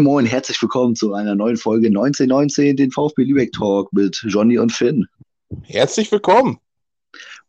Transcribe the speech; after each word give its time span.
Moin 0.00 0.14
Moin, 0.14 0.24
herzlich 0.24 0.62
willkommen 0.62 0.96
zu 0.96 1.12
einer 1.12 1.34
neuen 1.34 1.58
Folge 1.58 1.88
1919, 1.88 2.74
den 2.74 2.90
VfB 2.90 3.22
Lübeck 3.22 3.52
Talk 3.52 3.92
mit 3.92 4.24
Johnny 4.26 4.58
und 4.58 4.72
Finn. 4.72 5.06
Herzlich 5.64 6.10
willkommen. 6.10 6.58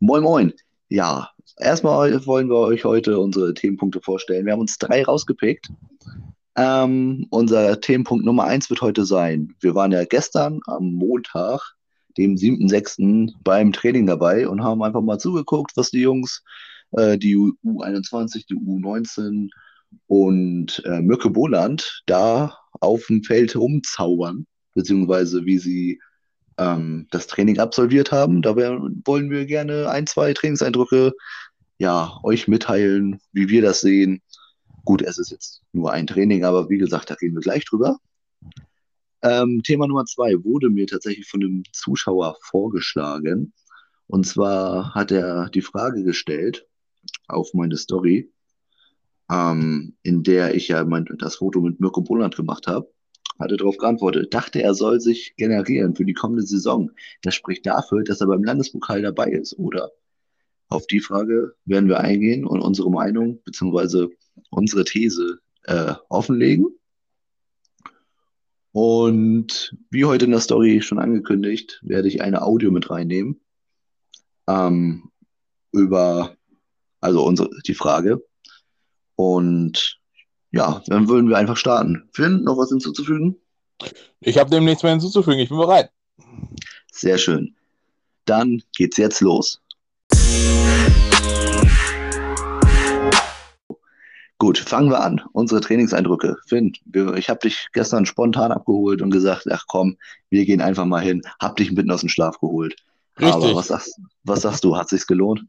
Moin 0.02 0.22
Moin. 0.22 0.54
Ja, 0.90 1.30
erstmal 1.56 2.26
wollen 2.26 2.50
wir 2.50 2.58
euch 2.58 2.84
heute 2.84 3.20
unsere 3.20 3.54
Themenpunkte 3.54 4.02
vorstellen. 4.02 4.46
Wir 4.46 4.52
haben 4.52 4.60
uns 4.60 4.78
drei 4.78 5.02
rausgepickt. 5.02 5.70
Ähm, 6.58 7.26
unser 7.30 7.80
Themenpunkt 7.80 8.26
Nummer 8.26 8.44
eins 8.44 8.70
wird 8.70 8.82
heute 8.82 9.06
sein. 9.06 9.56
Wir 9.62 9.74
waren 9.74 9.94
ja 9.94 10.04
gestern 10.04 10.60
am 10.66 10.92
Montag, 10.92 11.62
dem 12.18 12.36
7.6. 12.36 13.32
beim 13.46 13.72
Training 13.72 14.08
dabei 14.08 14.50
und 14.50 14.62
haben 14.62 14.84
einfach 14.84 15.02
mal 15.02 15.20
zugeguckt, 15.20 15.72
was 15.76 15.92
die 15.92 16.02
Jungs, 16.02 16.44
äh, 16.98 17.18
die 17.18 17.38
U21, 17.38 18.46
die 18.46 18.56
U19 18.56 19.52
und 20.08 20.82
äh, 20.86 21.02
Mücke 21.02 21.30
Boland 21.30 22.04
da 22.06 22.58
auf 22.80 23.06
dem 23.08 23.24
Feld 23.24 23.56
rumzaubern, 23.56 24.46
beziehungsweise 24.74 25.46
wie 25.46 25.58
sie 25.58 26.00
ähm, 26.58 27.08
das 27.12 27.28
Training 27.28 27.60
absolviert 27.60 28.12
haben. 28.12 28.42
Da 28.42 28.56
wollen 28.56 29.30
wir 29.30 29.46
gerne 29.46 29.90
ein, 29.90 30.08
zwei 30.08 30.34
Trainingseindrücke 30.34 31.14
ja, 31.78 32.20
euch 32.24 32.48
mitteilen, 32.48 33.20
wie 33.32 33.50
wir 33.50 33.62
das 33.62 33.82
sehen. 33.82 34.22
Gut, 34.86 35.02
es 35.02 35.18
ist 35.18 35.32
jetzt 35.32 35.62
nur 35.74 35.92
ein 35.92 36.08
Training, 36.08 36.44
aber 36.44 36.70
wie 36.70 36.78
gesagt, 36.78 37.10
da 37.10 37.16
reden 37.16 37.36
wir 37.36 37.42
gleich 37.42 37.66
drüber. 37.66 37.98
Ähm, 39.24 39.62
Thema 39.64 39.88
Nummer 39.88 40.06
zwei 40.06 40.44
wurde 40.44 40.70
mir 40.70 40.88
tatsächlich 40.88 41.28
von 41.28 41.42
einem 41.42 41.64
Zuschauer 41.74 42.38
vorgeschlagen. 42.42 43.54
Und 44.08 44.26
zwar 44.26 44.94
hat 44.94 45.12
er 45.12 45.50
die 45.50 45.62
Frage 45.62 46.04
gestellt 46.04 46.68
auf 47.28 47.54
meine 47.54 47.78
Story, 47.78 48.32
ähm, 49.32 49.94
in 50.04 50.24
der 50.24 50.56
ich 50.56 50.68
ja 50.68 50.84
mein, 50.84 51.06
das 51.20 51.38
Foto 51.38 51.62
mit 51.62 51.80
Mirko 51.80 52.02
Boland 52.02 52.36
gemacht 52.36 52.68
habe, 52.68 52.92
hatte 53.40 53.58
darauf 53.58 53.78
geantwortet, 53.78 54.34
dachte, 54.34 54.62
er 54.62 54.74
soll 54.74 55.00
sich 55.00 55.36
generieren 55.38 55.96
für 55.96 56.06
die 56.06 56.14
kommende 56.14 56.44
Saison. 56.44 56.92
Das 57.24 57.36
spricht 57.36 57.66
dafür, 57.66 58.04
dass 58.04 58.22
er 58.22 58.28
beim 58.28 58.44
Landespokal 58.44 59.02
dabei 59.02 59.32
ist, 59.32 59.58
oder? 59.58 59.92
Auf 60.68 60.86
die 60.88 61.00
Frage 61.00 61.56
werden 61.66 61.90
wir 61.90 62.00
eingehen 62.00 62.46
und 62.46 62.62
unsere 62.62 62.92
Meinung 62.92 63.42
bzw. 63.44 64.08
unsere 64.52 64.84
These 64.84 65.40
äh, 65.64 65.94
offenlegen. 66.10 66.68
Und 68.74 69.76
wie 69.90 70.06
heute 70.06 70.26
in 70.26 70.32
der 70.32 70.40
Story 70.40 70.82
schon 70.82 71.00
angekündigt, 71.00 71.82
werde 71.84 72.08
ich 72.08 72.22
eine 72.22 72.42
Audio 72.42 72.72
mit 72.72 72.90
reinnehmen 72.90 73.42
ähm, 74.48 75.10
über 75.74 76.38
also 77.02 77.26
unsere, 77.26 77.50
die 77.66 77.74
Frage. 77.74 78.24
Und 79.24 80.00
ja, 80.50 80.82
dann 80.88 81.08
würden 81.08 81.30
wir 81.30 81.38
einfach 81.38 81.56
starten. 81.56 82.10
Finn, 82.12 82.44
noch 82.44 82.58
was 82.58 82.70
hinzuzufügen? 82.70 83.40
Ich 84.20 84.40
habe 84.40 84.50
dem 84.50 84.66
nichts 84.66 84.82
mehr 84.82 84.94
hinzuzufügen. 84.94 85.40
Ich 85.40 85.50
bin 85.50 85.60
bereit. 85.60 85.92
Sehr 86.92 87.20
schön. 87.20 87.56
Dann 88.26 88.64
geht's 88.76 88.98
jetzt 88.98 89.22
los. 89.22 89.62
Gut, 94.40 94.58
fangen 94.58 94.90
wir 94.90 95.04
an. 95.04 95.22
Unsere 95.34 95.62
Trainingseindrücke. 95.62 96.38
Finn, 96.48 96.74
ich 97.16 97.30
habe 97.30 97.42
dich 97.42 97.68
gestern 97.74 98.08
spontan 98.08 98.52
abgeholt 98.52 99.04
und 99.04 99.12
gesagt, 99.12 99.46
ach 99.52 99.66
komm, 99.68 99.98
wir 100.32 100.46
gehen 100.46 100.62
einfach 100.62 100.86
mal 100.86 101.04
hin. 101.04 101.22
Hab 101.40 101.58
dich 101.58 101.72
mitten 101.72 101.92
aus 101.92 102.00
dem 102.00 102.10
Schlaf 102.10 102.40
geholt. 102.40 102.76
Richtig. 103.20 103.36
Aber 103.36 103.54
was 103.54 103.68
sagst, 103.68 104.00
was 104.24 104.42
sagst 104.42 104.64
du? 104.64 104.76
Hat 104.76 104.90
sich's 104.90 105.06
gelohnt? 105.06 105.44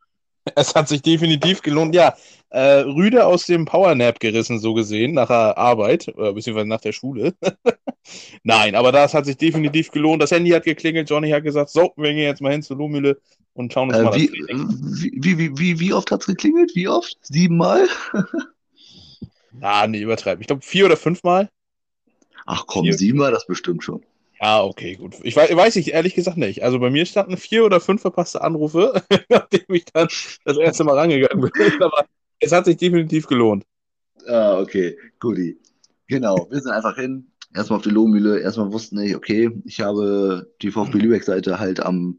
Es 0.57 0.75
hat 0.75 0.89
sich 0.89 1.03
definitiv 1.03 1.63
gelohnt. 1.63 1.95
Ja, 1.95 2.17
äh, 2.51 2.81
Rüde 2.81 3.27
aus 3.27 3.47
dem 3.47 3.65
Powernap 3.65 4.21
gerissen, 4.21 4.59
so 4.59 4.75
gesehen, 4.75 5.15
nach 5.15 5.29
der 5.29 5.57
Arbeit, 5.57 6.09
äh, 6.09 6.33
beziehungsweise 6.33 6.69
nach 6.69 6.81
der 6.81 6.93
Schule. 6.93 7.35
Nein, 8.43 8.75
aber 8.75 8.93
das 8.93 9.15
hat 9.15 9.27
sich 9.27 9.37
definitiv 9.37 9.91
gelohnt. 9.91 10.23
Das 10.23 10.33
Handy 10.33 10.51
hat 10.51 10.65
geklingelt, 10.65 11.09
Johnny 11.09 11.31
hat 11.31 11.45
gesagt, 11.45 11.71
so, 11.71 11.93
wir 11.97 12.13
gehen 12.13 12.25
jetzt 12.25 12.43
mal 12.43 12.53
hin 12.53 12.63
zur 12.63 12.77
Lohmühle 12.77 13.21
und 13.55 13.73
schauen 13.73 13.89
uns 13.89 13.99
äh, 13.99 14.03
mal 14.03 14.15
wie, 14.15 14.31
wie, 14.31 15.39
wie, 15.39 15.59
wie, 15.59 15.81
wie 15.81 15.93
oft 15.93 16.11
hat 16.11 16.21
es 16.21 16.27
geklingelt? 16.27 16.73
Wie 16.75 16.89
oft? 16.89 17.17
Siebenmal? 17.23 17.89
ah, 19.61 19.87
nee, 19.87 20.01
übertreiben. 20.01 20.41
Ich 20.41 20.47
glaube 20.47 20.63
vier 20.63 20.87
oder 20.87 20.97
fünfmal. 20.97 21.49
Ach 22.45 22.65
komm, 22.67 22.85
vier. 22.85 22.95
siebenmal, 22.95 23.31
das 23.31 23.47
bestimmt 23.47 23.85
schon. 23.85 24.03
Ah, 24.45 24.65
okay, 24.65 24.97
gut. 24.97 25.15
Ich 25.23 25.37
weiß, 25.37 25.55
weiß 25.55 25.77
ich 25.77 25.93
ehrlich 25.93 26.17
gesagt 26.17 26.37
nicht. 26.37 26.65
Also 26.65 26.81
bei 26.81 26.91
mir 26.91 27.07
standen 27.07 27.37
vier 27.37 27.65
oder 27.65 27.79
fünf 27.79 28.01
verpasste 28.01 28.43
Anrufe, 28.43 29.01
nachdem 29.29 29.63
ich 29.69 29.85
dann 29.85 30.09
das 30.45 30.57
erste 30.57 30.83
Mal 30.83 30.99
rangegangen 30.99 31.49
bin. 31.49 31.73
Aber 31.81 32.07
es 32.41 32.51
hat 32.51 32.65
sich 32.65 32.77
definitiv 32.77 33.29
gelohnt. 33.29 33.65
Ah, 34.27 34.59
okay, 34.59 34.99
guti. 35.21 35.61
Genau, 36.09 36.49
wir 36.51 36.61
sind 36.61 36.73
einfach 36.73 36.97
hin, 36.97 37.29
erstmal 37.55 37.77
auf 37.77 37.85
die 37.85 37.91
Lohmühle, 37.91 38.41
erstmal 38.41 38.73
wussten 38.73 38.99
ich, 38.99 39.15
okay, 39.15 39.49
ich 39.65 39.81
habe 39.81 40.53
die 40.61 40.73
VfB 40.73 40.99
Lübeck-Seite 40.99 41.61
halt 41.61 41.79
am, 41.79 42.19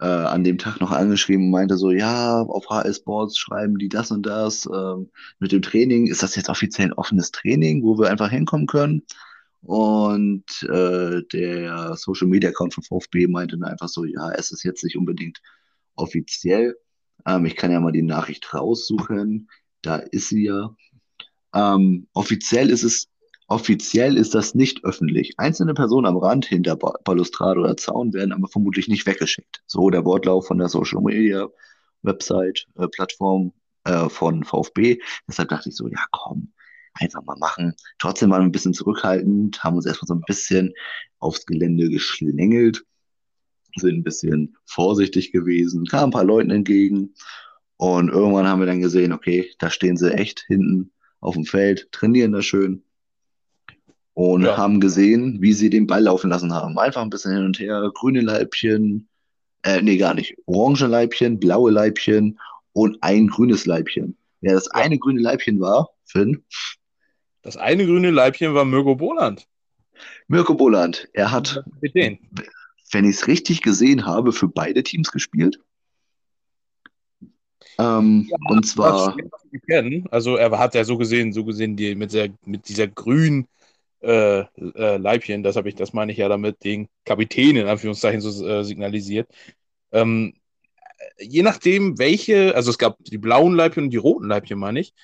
äh, 0.00 0.06
an 0.06 0.44
dem 0.44 0.56
Tag 0.56 0.80
noch 0.80 0.92
angeschrieben 0.92 1.44
und 1.44 1.50
meinte 1.50 1.76
so, 1.76 1.90
ja, 1.90 2.40
auf 2.40 2.70
HS 2.70 2.96
Sports 2.96 3.36
schreiben 3.36 3.76
die 3.76 3.90
das 3.90 4.10
und 4.10 4.24
das 4.24 4.66
ähm, 4.74 5.10
mit 5.40 5.52
dem 5.52 5.60
Training. 5.60 6.06
Ist 6.06 6.22
das 6.22 6.36
jetzt 6.36 6.48
offiziell 6.48 6.88
ein 6.88 6.94
offenes 6.94 7.32
Training, 7.32 7.82
wo 7.82 7.98
wir 7.98 8.08
einfach 8.08 8.30
hinkommen 8.30 8.66
können? 8.66 9.02
Und 9.62 10.44
äh, 10.62 11.22
der 11.32 11.94
Social 11.96 12.28
Media 12.28 12.50
Account 12.50 12.74
von 12.74 12.84
VfB 12.84 13.26
meinte 13.26 13.58
dann 13.58 13.70
einfach 13.70 13.88
so, 13.88 14.04
ja, 14.04 14.30
es 14.32 14.52
ist 14.52 14.64
jetzt 14.64 14.82
nicht 14.84 14.96
unbedingt 14.96 15.40
offiziell. 15.96 16.76
Ähm, 17.26 17.44
ich 17.44 17.56
kann 17.56 17.70
ja 17.70 17.80
mal 17.80 17.92
die 17.92 18.02
Nachricht 18.02 18.54
raussuchen. 18.54 19.50
Da 19.82 19.96
ist 19.96 20.28
sie 20.28 20.46
ja. 20.46 20.74
Ähm, 21.54 22.08
offiziell 22.14 22.70
ist 22.70 22.84
es, 22.84 23.08
offiziell 23.48 24.16
ist 24.16 24.34
das 24.34 24.54
nicht 24.54 24.84
öffentlich. 24.84 25.34
Einzelne 25.36 25.74
Personen 25.74 26.06
am 26.06 26.16
Rand 26.16 26.46
hinter 26.46 26.76
Balustrade 26.76 27.60
oder 27.60 27.76
Zaun 27.76 28.12
werden 28.14 28.32
aber 28.32 28.48
vermutlich 28.48 28.88
nicht 28.88 29.06
weggeschickt. 29.06 29.62
So 29.66 29.90
der 29.90 30.04
Wortlauf 30.04 30.46
von 30.46 30.58
der 30.58 30.68
Social 30.68 31.02
Media 31.02 31.48
Website, 32.02 32.66
äh, 32.76 32.88
Plattform 32.88 33.52
äh, 33.84 34.08
von 34.08 34.44
VfB. 34.44 35.00
Deshalb 35.28 35.50
dachte 35.50 35.68
ich 35.68 35.76
so, 35.76 35.88
ja 35.88 36.04
komm, 36.12 36.52
einfach 36.94 37.24
mal 37.24 37.36
machen. 37.38 37.74
Trotzdem 37.98 38.30
waren 38.30 38.42
wir 38.42 38.46
ein 38.46 38.52
bisschen 38.52 38.74
zurückhaltend, 38.74 39.62
haben 39.62 39.76
uns 39.76 39.86
erstmal 39.86 40.08
so 40.08 40.14
ein 40.14 40.24
bisschen 40.26 40.72
aufs 41.18 41.46
Gelände 41.46 41.88
geschlängelt, 41.88 42.84
sind 43.76 43.98
ein 43.98 44.04
bisschen 44.04 44.56
vorsichtig 44.66 45.32
gewesen, 45.32 45.86
kamen 45.86 46.04
ein 46.04 46.10
paar 46.10 46.24
Leuten 46.24 46.50
entgegen 46.50 47.14
und 47.76 48.08
irgendwann 48.08 48.46
haben 48.46 48.60
wir 48.60 48.66
dann 48.66 48.80
gesehen, 48.80 49.12
okay, 49.12 49.50
da 49.58 49.70
stehen 49.70 49.96
sie 49.96 50.12
echt 50.12 50.44
hinten 50.48 50.92
auf 51.20 51.34
dem 51.34 51.44
Feld, 51.44 51.90
trainieren 51.92 52.32
da 52.32 52.42
schön 52.42 52.82
und 54.14 54.42
ja. 54.42 54.56
haben 54.56 54.80
gesehen, 54.80 55.40
wie 55.40 55.52
sie 55.52 55.70
den 55.70 55.86
Ball 55.86 56.02
laufen 56.02 56.30
lassen 56.30 56.52
haben. 56.52 56.78
Einfach 56.78 57.02
ein 57.02 57.10
bisschen 57.10 57.32
hin 57.34 57.44
und 57.44 57.58
her, 57.58 57.90
grüne 57.94 58.20
Leibchen, 58.20 59.08
äh, 59.62 59.80
nee, 59.82 59.98
gar 59.98 60.14
nicht, 60.14 60.36
orange 60.46 60.86
Leibchen, 60.86 61.38
blaue 61.38 61.70
Leibchen 61.70 62.38
und 62.72 62.98
ein 63.02 63.28
grünes 63.28 63.66
Leibchen. 63.66 64.16
Wer 64.40 64.54
das 64.54 64.68
eine 64.68 64.98
grüne 64.98 65.20
Leibchen 65.20 65.60
war, 65.60 65.90
Finn, 66.04 66.44
das 67.42 67.56
eine 67.56 67.86
grüne 67.86 68.10
Leibchen 68.10 68.54
war 68.54 68.64
Mirko 68.64 68.96
Boland. 68.96 69.46
Mirko 70.28 70.54
Boland, 70.54 71.08
er 71.12 71.30
hat, 71.30 71.62
wenn 71.82 73.04
ich 73.04 73.16
es 73.16 73.26
richtig 73.26 73.62
gesehen 73.62 74.06
habe, 74.06 74.32
für 74.32 74.48
beide 74.48 74.82
Teams 74.82 75.10
gespielt. 75.12 75.60
Ähm, 77.78 78.26
ja, 78.28 78.36
und 78.48 78.66
zwar. 78.66 79.16
Also 80.10 80.36
er 80.36 80.58
hat 80.58 80.74
ja 80.74 80.84
so 80.84 80.98
gesehen, 80.98 81.32
so 81.32 81.44
gesehen 81.44 81.76
die, 81.76 81.94
mit, 81.94 82.12
der, 82.12 82.30
mit 82.44 82.68
dieser 82.68 82.86
grünen 82.88 83.46
äh, 84.00 84.40
äh, 84.40 84.96
Leibchen, 84.96 85.42
das 85.42 85.56
habe 85.56 85.68
ich, 85.68 85.74
das 85.74 85.92
meine 85.92 86.12
ich 86.12 86.18
ja 86.18 86.28
damit, 86.28 86.64
den 86.64 86.88
Kapitän 87.04 87.56
in 87.56 87.66
Anführungszeichen 87.66 88.20
so 88.20 88.46
äh, 88.46 88.64
signalisiert. 88.64 89.28
Ähm, 89.92 90.34
je 91.18 91.42
nachdem, 91.42 91.98
welche, 91.98 92.54
also 92.54 92.70
es 92.70 92.78
gab 92.78 93.02
die 93.04 93.18
blauen 93.18 93.54
Leibchen 93.54 93.84
und 93.84 93.90
die 93.90 93.96
roten 93.96 94.28
Leibchen, 94.28 94.58
meine 94.58 94.80
ich. 94.80 94.94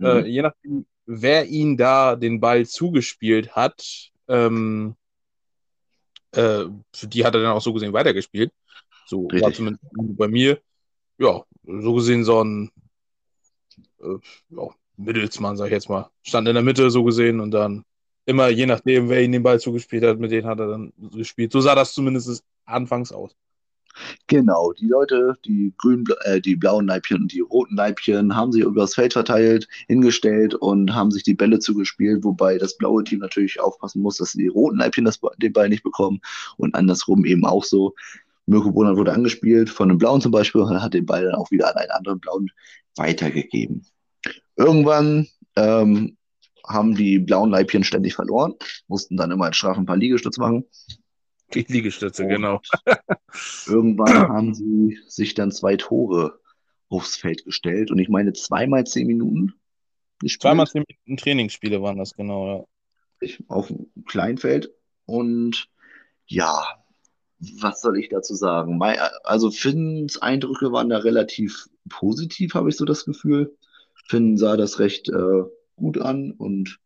Äh, 0.00 0.20
mhm. 0.20 0.26
je 0.26 0.42
nachdem, 0.42 0.86
wer 1.06 1.46
ihn 1.46 1.76
da 1.76 2.16
den 2.16 2.40
Ball 2.40 2.66
zugespielt 2.66 3.54
hat, 3.54 4.10
ähm, 4.28 4.96
äh, 6.32 6.64
für 6.92 7.06
die 7.06 7.24
hat 7.24 7.34
er 7.34 7.42
dann 7.42 7.52
auch 7.52 7.62
so 7.62 7.72
gesehen 7.72 7.92
weitergespielt. 7.92 8.52
So 9.06 9.26
Richtig. 9.26 9.42
war 9.42 9.52
zumindest 9.52 9.84
bei 9.92 10.28
mir, 10.28 10.60
ja, 11.18 11.44
so 11.64 11.94
gesehen 11.94 12.24
so 12.24 12.42
ein 12.42 12.70
äh, 14.00 14.18
ja, 14.50 14.68
Mittelsmann, 14.96 15.56
sag 15.56 15.66
ich 15.66 15.72
jetzt 15.72 15.88
mal. 15.88 16.10
Stand 16.22 16.48
in 16.48 16.54
der 16.54 16.62
Mitte 16.62 16.90
so 16.90 17.04
gesehen 17.04 17.40
und 17.40 17.50
dann 17.50 17.84
immer 18.26 18.48
je 18.48 18.66
nachdem, 18.66 19.08
wer 19.08 19.22
ihn 19.22 19.32
den 19.32 19.42
Ball 19.42 19.60
zugespielt 19.60 20.04
hat, 20.04 20.18
mit 20.18 20.30
denen 20.30 20.46
hat 20.46 20.58
er 20.58 20.68
dann 20.68 20.92
gespielt. 21.12 21.52
So 21.52 21.60
sah 21.60 21.74
das 21.74 21.92
zumindest 21.92 22.42
anfangs 22.64 23.12
aus. 23.12 23.36
Genau, 24.26 24.72
die 24.72 24.86
Leute, 24.86 25.36
die 25.44 25.72
grünen, 25.78 26.04
äh, 26.24 26.40
die 26.40 26.56
blauen 26.56 26.86
Leibchen 26.86 27.22
und 27.22 27.32
die 27.32 27.40
roten 27.40 27.76
Leibchen 27.76 28.34
haben 28.34 28.52
sich 28.52 28.62
übers 28.62 28.94
Feld 28.94 29.12
verteilt, 29.12 29.68
hingestellt 29.86 30.54
und 30.54 30.94
haben 30.94 31.10
sich 31.10 31.22
die 31.22 31.34
Bälle 31.34 31.58
zugespielt, 31.58 32.24
wobei 32.24 32.58
das 32.58 32.76
blaue 32.76 33.04
Team 33.04 33.20
natürlich 33.20 33.60
aufpassen 33.60 34.02
muss, 34.02 34.16
dass 34.16 34.32
die 34.32 34.48
roten 34.48 34.78
Leibchen 34.78 35.04
das, 35.04 35.20
den 35.38 35.52
Ball 35.52 35.68
nicht 35.68 35.82
bekommen 35.82 36.20
und 36.56 36.74
andersrum 36.74 37.24
eben 37.24 37.44
auch 37.44 37.64
so. 37.64 37.94
Mirko 38.46 38.72
Bonat 38.72 38.96
wurde 38.96 39.12
angespielt 39.12 39.70
von 39.70 39.88
einem 39.90 39.98
blauen 39.98 40.20
zum 40.20 40.32
Beispiel 40.32 40.60
und 40.60 40.82
hat 40.82 40.94
den 40.94 41.06
Ball 41.06 41.24
dann 41.24 41.34
auch 41.34 41.50
wieder 41.50 41.70
an 41.70 41.76
einen 41.76 41.90
anderen 41.90 42.20
blauen 42.20 42.50
weitergegeben. 42.96 43.86
Irgendwann 44.56 45.26
ähm, 45.56 46.16
haben 46.66 46.94
die 46.94 47.18
blauen 47.18 47.50
Leibchen 47.50 47.84
ständig 47.84 48.14
verloren, 48.14 48.54
mussten 48.88 49.16
dann 49.16 49.30
immer 49.30 49.46
in 49.46 49.52
Strafen 49.52 49.80
ein 49.82 49.86
paar 49.86 49.96
Liegestütze 49.96 50.40
machen. 50.40 50.64
Die 51.54 51.64
Liegestütze, 51.72 52.22
Und 52.24 52.28
genau. 52.28 52.60
Irgendwann 53.66 54.28
haben 54.28 54.54
sie 54.54 54.98
sich 55.06 55.34
dann 55.34 55.52
zwei 55.52 55.76
Tore 55.76 56.40
aufs 56.88 57.16
Feld 57.16 57.44
gestellt 57.44 57.90
und 57.90 57.98
ich 57.98 58.08
meine 58.08 58.32
zweimal 58.32 58.84
zehn 58.84 59.06
Minuten 59.06 59.54
gespielt. 60.20 60.42
Zweimal 60.42 60.66
zehn 60.66 60.84
Minuten 60.86 61.16
Trainingsspiele 61.22 61.82
waren 61.82 61.98
das, 61.98 62.14
genau, 62.14 62.46
ja. 62.58 62.64
Ich- 63.20 63.42
auf 63.48 63.68
dem 63.68 63.86
Kleinfeld. 64.06 64.70
Und 65.06 65.68
ja, 66.26 66.64
was 67.60 67.80
soll 67.80 67.98
ich 67.98 68.08
dazu 68.08 68.34
sagen? 68.34 68.78
Mei- 68.78 68.98
Also 69.24 69.50
Finns 69.50 70.18
Eindrücke 70.20 70.72
waren 70.72 70.88
da 70.88 70.98
relativ 70.98 71.66
positiv, 71.88 72.54
habe 72.54 72.68
ich 72.70 72.76
so 72.76 72.84
das 72.84 73.04
Gefühl. 73.04 73.56
Finn 74.08 74.36
sah 74.36 74.56
das 74.56 74.78
recht 74.78 75.08
äh, 75.08 75.42
gut 75.76 75.98
an 75.98 76.32
und 76.32 76.78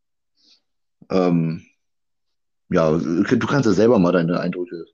ähm, 1.09 1.65
ja, 2.69 2.91
du 2.97 3.47
kannst 3.47 3.65
ja 3.65 3.73
selber 3.73 3.99
mal 3.99 4.11
deine 4.11 4.39
Eindrücke. 4.39 4.85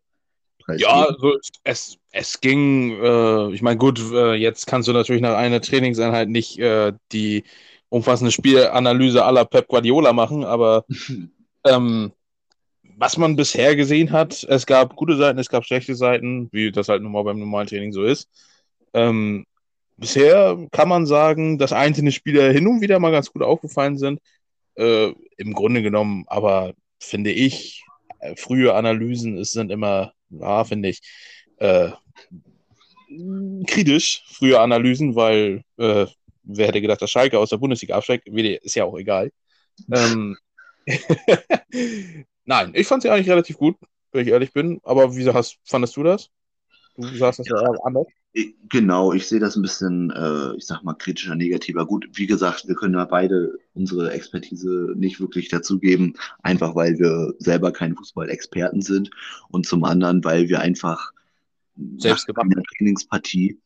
Ja, 0.77 1.05
also 1.05 1.37
es, 1.63 1.97
es 2.11 2.41
ging, 2.41 2.99
äh, 2.99 3.51
ich 3.53 3.61
meine, 3.61 3.77
gut, 3.77 4.01
äh, 4.11 4.33
jetzt 4.33 4.65
kannst 4.65 4.87
du 4.87 4.93
natürlich 4.93 5.21
nach 5.21 5.37
einer 5.37 5.61
Trainingseinheit 5.61 6.27
nicht 6.27 6.57
äh, 6.57 6.93
die 7.11 7.43
umfassende 7.89 8.31
Spielanalyse 8.31 9.23
aller 9.23 9.45
Pep 9.45 9.67
Guardiola 9.67 10.11
machen, 10.11 10.43
aber 10.43 10.85
ähm, 11.65 12.11
was 12.97 13.17
man 13.17 13.35
bisher 13.35 13.75
gesehen 13.75 14.11
hat, 14.11 14.43
es 14.43 14.65
gab 14.65 14.95
gute 14.95 15.17
Seiten, 15.17 15.37
es 15.37 15.49
gab 15.49 15.65
schlechte 15.65 15.95
Seiten, 15.95 16.49
wie 16.51 16.71
das 16.71 16.89
halt 16.89 17.03
nun 17.03 17.11
mal 17.11 17.23
beim 17.23 17.39
normalen 17.39 17.67
Training 17.67 17.91
so 17.91 18.03
ist. 18.03 18.29
Ähm, 18.93 19.45
bisher 19.97 20.57
kann 20.71 20.89
man 20.89 21.05
sagen, 21.05 21.57
dass 21.57 21.73
einzelne 21.73 22.11
Spieler 22.11 22.51
hin 22.51 22.67
und 22.67 22.81
wieder 22.81 22.99
mal 22.99 23.11
ganz 23.11 23.31
gut 23.31 23.43
aufgefallen 23.43 23.97
sind. 23.97 24.19
Äh, 24.75 25.13
Im 25.37 25.53
Grunde 25.53 25.81
genommen, 25.81 26.25
aber 26.27 26.73
finde 26.99 27.31
ich, 27.31 27.83
äh, 28.19 28.35
frühe 28.35 28.73
Analysen 28.73 29.37
es 29.37 29.51
sind 29.51 29.71
immer, 29.71 30.13
ja, 30.29 30.63
finde 30.63 30.89
ich, 30.89 31.01
äh, 31.57 31.91
kritisch, 33.67 34.23
frühe 34.27 34.59
Analysen, 34.59 35.15
weil 35.15 35.63
äh, 35.77 36.05
wer 36.43 36.67
hätte 36.67 36.81
gedacht, 36.81 37.01
dass 37.01 37.11
Schalke 37.11 37.39
aus 37.39 37.49
der 37.49 37.57
Bundesliga 37.57 37.95
absteigt, 37.95 38.27
ist 38.27 38.75
ja 38.75 38.85
auch 38.85 38.97
egal. 38.97 39.31
Ähm, 39.91 40.37
Nein, 42.45 42.71
ich 42.75 42.87
fand 42.87 43.01
sie 43.01 43.09
eigentlich 43.09 43.29
relativ 43.29 43.57
gut, 43.57 43.75
wenn 44.11 44.25
ich 44.25 44.31
ehrlich 44.31 44.53
bin. 44.53 44.79
Aber 44.83 45.15
wie 45.15 45.27
hast, 45.29 45.57
fandest 45.63 45.95
du 45.97 46.03
das? 46.03 46.29
Du 46.95 47.07
sagst 47.17 47.39
das 47.39 47.47
ja 47.47 47.55
anders. 47.83 48.07
Ich- 48.35 48.53
Genau, 48.67 49.13
ich 49.13 49.27
sehe 49.27 49.39
das 49.39 49.55
ein 49.55 49.61
bisschen, 49.61 50.09
äh, 50.11 50.55
ich 50.57 50.65
sag 50.65 50.83
mal, 50.83 50.95
kritischer, 50.95 51.35
negativer. 51.35 51.85
Gut, 51.85 52.07
wie 52.13 52.25
gesagt, 52.25 52.67
wir 52.67 52.75
können 52.75 52.93
da 52.95 53.05
beide 53.05 53.57
unsere 53.75 54.11
Expertise 54.11 54.91
nicht 54.97 55.19
wirklich 55.21 55.47
dazugeben, 55.49 56.15
einfach 56.43 56.75
weil 56.75 56.97
wir 56.99 57.33
selber 57.39 57.71
keine 57.71 57.95
Fußballexperten 57.95 58.81
sind 58.81 59.11
und 59.49 59.65
zum 59.67 59.83
anderen, 59.85 60.23
weil 60.23 60.49
wir 60.49 60.59
einfach 60.59 61.11
Selbst 61.97 62.27
nach 62.27 62.43
einer 62.43 62.63
Trainingspartie 62.75 63.59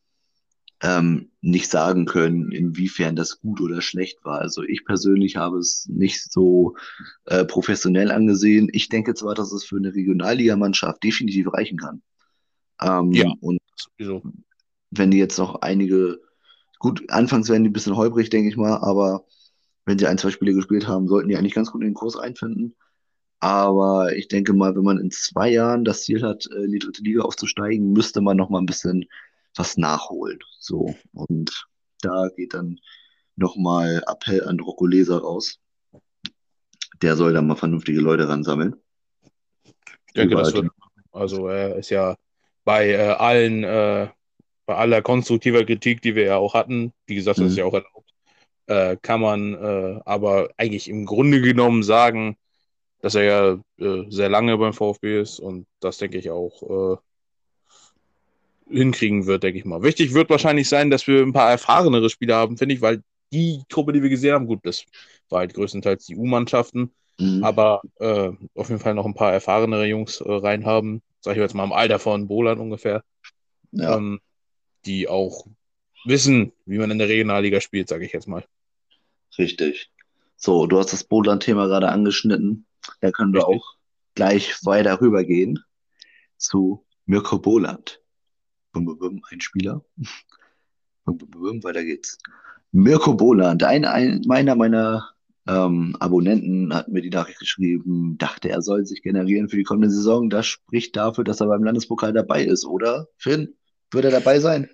ähm, 0.82 1.30
nicht 1.42 1.70
sagen 1.70 2.06
können, 2.06 2.52
inwiefern 2.52 3.16
das 3.16 3.40
gut 3.40 3.62
oder 3.62 3.82
schlecht 3.82 4.24
war. 4.26 4.40
Also 4.40 4.62
ich 4.64 4.84
persönlich 4.86 5.36
habe 5.38 5.58
es 5.60 5.88
nicht 5.90 6.32
so 6.32 6.76
äh, 7.26 7.46
professionell 7.46 8.12
angesehen. 8.12 8.70
Ich 8.74 8.90
denke 8.90 9.14
zwar, 9.16 9.34
dass 9.34 9.52
es 9.52 9.64
für 9.64 9.78
eine 9.78 9.96
Regionalligamannschaft 9.96 11.04
definitiv 11.04 11.52
reichen 11.54 11.78
kann. 11.78 12.02
Ähm, 12.82 13.12
Ja. 13.14 13.34
Und 13.40 13.60
Wieso? 13.98 14.22
Wenn 14.92 15.12
die 15.12 15.18
jetzt 15.18 15.38
noch 15.38 15.62
einige, 15.62 16.22
gut, 16.80 17.10
anfangs 17.10 17.50
werden 17.50 17.64
die 17.64 17.70
ein 17.70 17.74
bisschen 17.74 17.96
holprig, 17.96 18.30
denke 18.30 18.50
ich 18.50 18.58
mal, 18.58 18.78
aber 18.78 19.26
wenn 19.86 19.98
sie 19.98 20.08
ein, 20.08 20.18
zwei 20.18 20.32
Spiele 20.32 20.54
gespielt 20.54 20.88
haben, 20.88 21.08
sollten 21.08 21.30
die 21.30 21.38
eigentlich 21.38 21.56
ganz 21.56 21.72
gut 21.72 21.82
in 21.82 21.90
den 21.90 21.96
Kurs 21.96 22.20
reinfinden. 22.20 22.76
Aber 23.40 24.16
ich 24.16 24.28
denke 24.28 24.54
mal, 24.54 24.76
wenn 24.76 24.84
man 24.84 25.00
in 25.00 25.12
zwei 25.12 25.50
Jahren 25.50 25.86
das 25.86 26.04
Ziel 26.04 26.24
hat, 26.24 26.48
äh, 26.52 26.66
in 26.66 26.72
die 26.72 26.80
dritte 26.80 27.02
Liga 27.02 27.22
aufzusteigen, 27.22 27.94
müsste 27.94 28.22
man 28.22 28.38
noch 28.38 28.50
mal 28.50 28.60
ein 28.60 28.66
bisschen 28.66 29.06
was 29.56 29.78
nachholen. 29.78 30.40
So. 30.60 30.94
Und 31.14 31.68
da 32.02 32.28
geht 32.36 32.54
dann 32.54 32.80
noch 33.36 33.56
mal 33.56 34.04
Appell 34.08 34.44
an 34.46 34.60
Rocco 34.60 34.86
Leser 34.86 35.20
raus. 35.20 35.60
Der 37.02 37.16
soll 37.16 37.34
da 37.34 37.42
mal 37.42 37.56
vernünftige 37.56 38.02
Leute 38.02 38.28
ransammeln. 38.28 38.76
Ich 39.64 40.14
denke, 40.14 40.36
das 40.36 40.54
wird. 40.54 40.70
Also 41.12 41.48
er 41.48 41.78
ist 41.78 41.90
ja 41.90 42.16
bei 42.66 42.90
äh, 42.90 43.12
allen, 43.12 43.64
äh, 43.64 44.10
bei 44.70 44.76
aller 44.76 45.02
konstruktiver 45.02 45.66
Kritik, 45.66 46.00
die 46.04 46.14
wir 46.14 46.26
ja 46.26 46.38
auch 46.38 46.54
hatten, 46.54 46.94
wie 47.08 47.16
gesagt, 47.16 47.40
das 47.40 47.48
ist 47.48 47.54
Mhm. 47.54 47.58
ja 47.58 47.66
auch 47.66 47.74
erlaubt, 47.74 48.14
äh, 48.68 48.98
kann 49.02 49.20
man 49.20 49.56
äh, 49.56 50.00
aber 50.06 50.50
eigentlich 50.58 50.88
im 50.90 51.08
Grunde 51.08 51.42
genommen 51.42 51.82
sagen, 51.82 52.38
dass 53.02 53.16
er 53.16 53.24
ja 53.24 53.54
äh, 53.80 54.06
sehr 54.12 54.30
lange 54.30 54.58
beim 54.60 54.74
VfB 54.74 55.22
ist 55.22 55.40
und 55.40 55.66
das 55.80 55.98
denke 55.98 56.20
ich 56.20 56.30
auch 56.30 57.00
äh, 58.70 58.76
hinkriegen 58.76 59.26
wird, 59.26 59.42
denke 59.42 59.58
ich 59.58 59.66
mal. 59.66 59.82
Wichtig 59.82 60.14
wird 60.14 60.30
wahrscheinlich 60.30 60.70
sein, 60.70 60.92
dass 60.92 61.08
wir 61.08 61.24
ein 61.24 61.34
paar 61.34 61.50
erfahrenere 61.50 62.12
Spieler 62.12 62.36
haben, 62.36 62.58
finde 62.58 62.76
ich, 62.76 62.82
weil 62.82 63.02
die 63.34 63.64
Truppe, 63.70 63.94
die 63.94 64.04
wir 64.04 64.10
gesehen 64.10 64.34
haben, 64.36 64.46
gut, 64.46 64.60
das 64.64 64.84
war 65.30 65.40
halt 65.40 65.56
größtenteils 65.56 66.06
die 66.06 66.16
U-Mannschaften, 66.16 66.92
Mhm. 67.18 67.44
aber 67.44 67.82
äh, 68.00 68.32
auf 68.54 68.70
jeden 68.70 68.80
Fall 68.80 68.94
noch 68.94 69.06
ein 69.08 69.16
paar 69.16 69.34
erfahrenere 69.34 69.88
Jungs 69.88 70.22
äh, 70.22 70.32
rein 70.32 70.66
haben, 70.66 71.02
sag 71.22 71.36
ich 71.36 71.42
jetzt 71.42 71.56
mal 71.56 71.64
im 71.64 71.74
Alter 71.74 71.98
von 71.98 72.28
Bolan 72.28 72.60
ungefähr, 72.60 73.04
ja, 73.72 73.98
ähm, 73.98 74.20
die 74.86 75.08
auch 75.08 75.48
wissen, 76.06 76.54
wie 76.66 76.78
man 76.78 76.92
in 76.92 76.98
der 76.98 77.10
Regionalliga 77.10 77.62
spielt, 77.62 77.90
sage 77.90 78.06
ich 78.06 78.14
jetzt 78.14 78.28
mal. 78.28 78.46
richtig. 79.38 79.92
So, 80.36 80.68
du 80.68 80.80
hast 80.80 80.94
das 80.94 81.04
Bodland-Thema 81.04 81.68
gerade 81.68 81.90
angeschnitten. 81.90 82.66
Da 83.02 83.12
können 83.12 83.34
wir 83.34 83.48
auch 83.48 83.76
gleich 84.16 84.66
weiter 84.66 85.02
rübergehen 85.02 85.60
zu 86.38 86.86
Mirko 87.06 87.40
Boland. 87.40 88.02
Bum, 88.72 88.86
bum, 88.86 88.98
bum, 89.00 89.22
ein 89.30 89.42
Spieler. 89.42 89.84
Bum, 91.04 91.18
bum, 91.18 91.30
bum, 91.30 91.64
weiter 91.64 91.84
geht's. 91.84 92.18
Mirko 92.72 93.16
Boland, 93.16 93.64
ein, 93.64 93.84
ein, 93.84 94.22
meiner 94.28 94.56
meiner 94.56 95.10
ähm, 95.48 95.96
Abonnenten 96.00 96.74
hat 96.74 96.88
mir 96.88 97.02
die 97.02 97.10
Nachricht 97.10 97.40
geschrieben, 97.40 98.18
dachte, 98.18 98.50
er 98.50 98.62
soll 98.62 98.86
sich 98.86 99.02
generieren 99.02 99.50
für 99.50 99.58
die 99.58 99.64
kommende 99.64 99.90
Saison. 99.90 100.30
Das 100.30 100.46
spricht 100.46 100.96
dafür, 100.96 101.24
dass 101.24 101.42
er 101.42 101.48
beim 101.48 101.64
Landespokal 101.64 102.14
dabei 102.14 102.44
ist, 102.44 102.66
oder? 102.66 103.08
Finn, 103.18 103.56
wird 103.92 104.06
er 104.06 104.12
dabei 104.12 104.40
sein? 104.40 104.70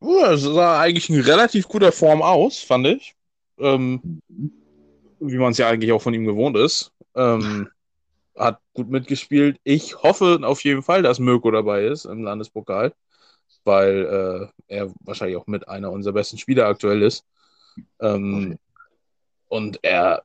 Ja, 0.00 0.32
es 0.32 0.42
sah 0.42 0.80
eigentlich 0.80 1.08
in 1.08 1.20
relativ 1.20 1.66
guter 1.66 1.92
Form 1.92 2.22
aus, 2.22 2.60
fand 2.60 2.86
ich. 2.86 3.14
Ähm, 3.58 4.20
wie 5.20 5.36
man 5.36 5.52
es 5.52 5.58
ja 5.58 5.68
eigentlich 5.68 5.92
auch 5.92 6.02
von 6.02 6.14
ihm 6.14 6.26
gewohnt 6.26 6.56
ist. 6.56 6.92
Ähm, 7.14 7.68
hat 8.36 8.60
gut 8.74 8.90
mitgespielt. 8.90 9.58
Ich 9.64 10.02
hoffe 10.02 10.40
auf 10.42 10.62
jeden 10.64 10.82
Fall, 10.82 11.02
dass 11.02 11.18
Mirko 11.18 11.50
dabei 11.50 11.84
ist 11.84 12.04
im 12.04 12.22
Landespokal, 12.22 12.92
weil 13.64 14.50
äh, 14.68 14.74
er 14.74 14.92
wahrscheinlich 15.00 15.36
auch 15.36 15.46
mit 15.46 15.68
einer 15.68 15.92
unserer 15.92 16.14
besten 16.14 16.38
Spieler 16.38 16.66
aktuell 16.66 17.02
ist. 17.02 17.24
Ähm, 18.00 18.58
und 19.48 19.78
er 19.82 20.24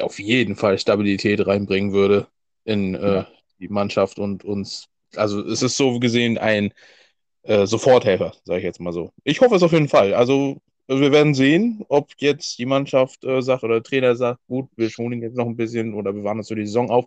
auf 0.00 0.18
jeden 0.18 0.56
Fall 0.56 0.78
Stabilität 0.78 1.46
reinbringen 1.46 1.92
würde 1.92 2.26
in 2.64 2.94
äh, 2.94 3.24
die 3.58 3.68
Mannschaft 3.68 4.18
und 4.18 4.44
uns. 4.44 4.88
Also 5.16 5.44
es 5.44 5.62
ist 5.62 5.76
so 5.76 5.98
gesehen 5.98 6.38
ein 6.38 6.72
äh, 7.48 7.66
Soforthelfer, 7.66 8.32
sage 8.44 8.58
ich 8.58 8.64
jetzt 8.64 8.80
mal 8.80 8.92
so. 8.92 9.10
Ich 9.24 9.40
hoffe 9.40 9.56
es 9.56 9.62
auf 9.62 9.72
jeden 9.72 9.88
Fall. 9.88 10.12
Also 10.12 10.60
wir 10.86 11.12
werden 11.12 11.34
sehen, 11.34 11.84
ob 11.88 12.12
jetzt 12.18 12.58
die 12.58 12.66
Mannschaft 12.66 13.24
äh, 13.24 13.40
sagt 13.40 13.64
oder 13.64 13.80
der 13.80 13.82
Trainer 13.82 14.16
sagt, 14.16 14.40
gut, 14.48 14.68
wir 14.76 14.90
schonen 14.90 15.22
jetzt 15.22 15.36
noch 15.36 15.46
ein 15.46 15.56
bisschen 15.56 15.94
oder 15.94 16.14
wir 16.14 16.24
warten 16.24 16.40
uns 16.40 16.48
für 16.48 16.56
die 16.56 16.66
Saison 16.66 16.90
auf 16.90 17.06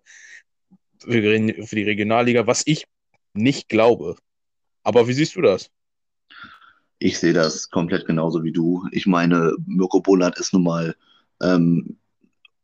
für 1.00 1.22
die 1.22 1.64
für 1.64 1.76
die 1.76 1.84
Regionalliga, 1.84 2.46
was 2.46 2.64
ich 2.66 2.86
nicht 3.34 3.70
glaube. 3.70 4.16
Aber 4.84 5.08
wie 5.08 5.14
siehst 5.14 5.36
du 5.36 5.42
das? 5.42 5.70
Ich 6.98 7.20
sehe 7.20 7.34
das 7.34 7.70
komplett 7.70 8.06
genauso 8.06 8.44
wie 8.44 8.52
du. 8.52 8.86
Ich 8.92 9.06
meine, 9.08 9.54
Mirko 9.66 10.02
Boland 10.02 10.38
ist 10.38 10.54
nun 10.54 10.64
mal 10.64 10.96
ähm, 11.42 11.98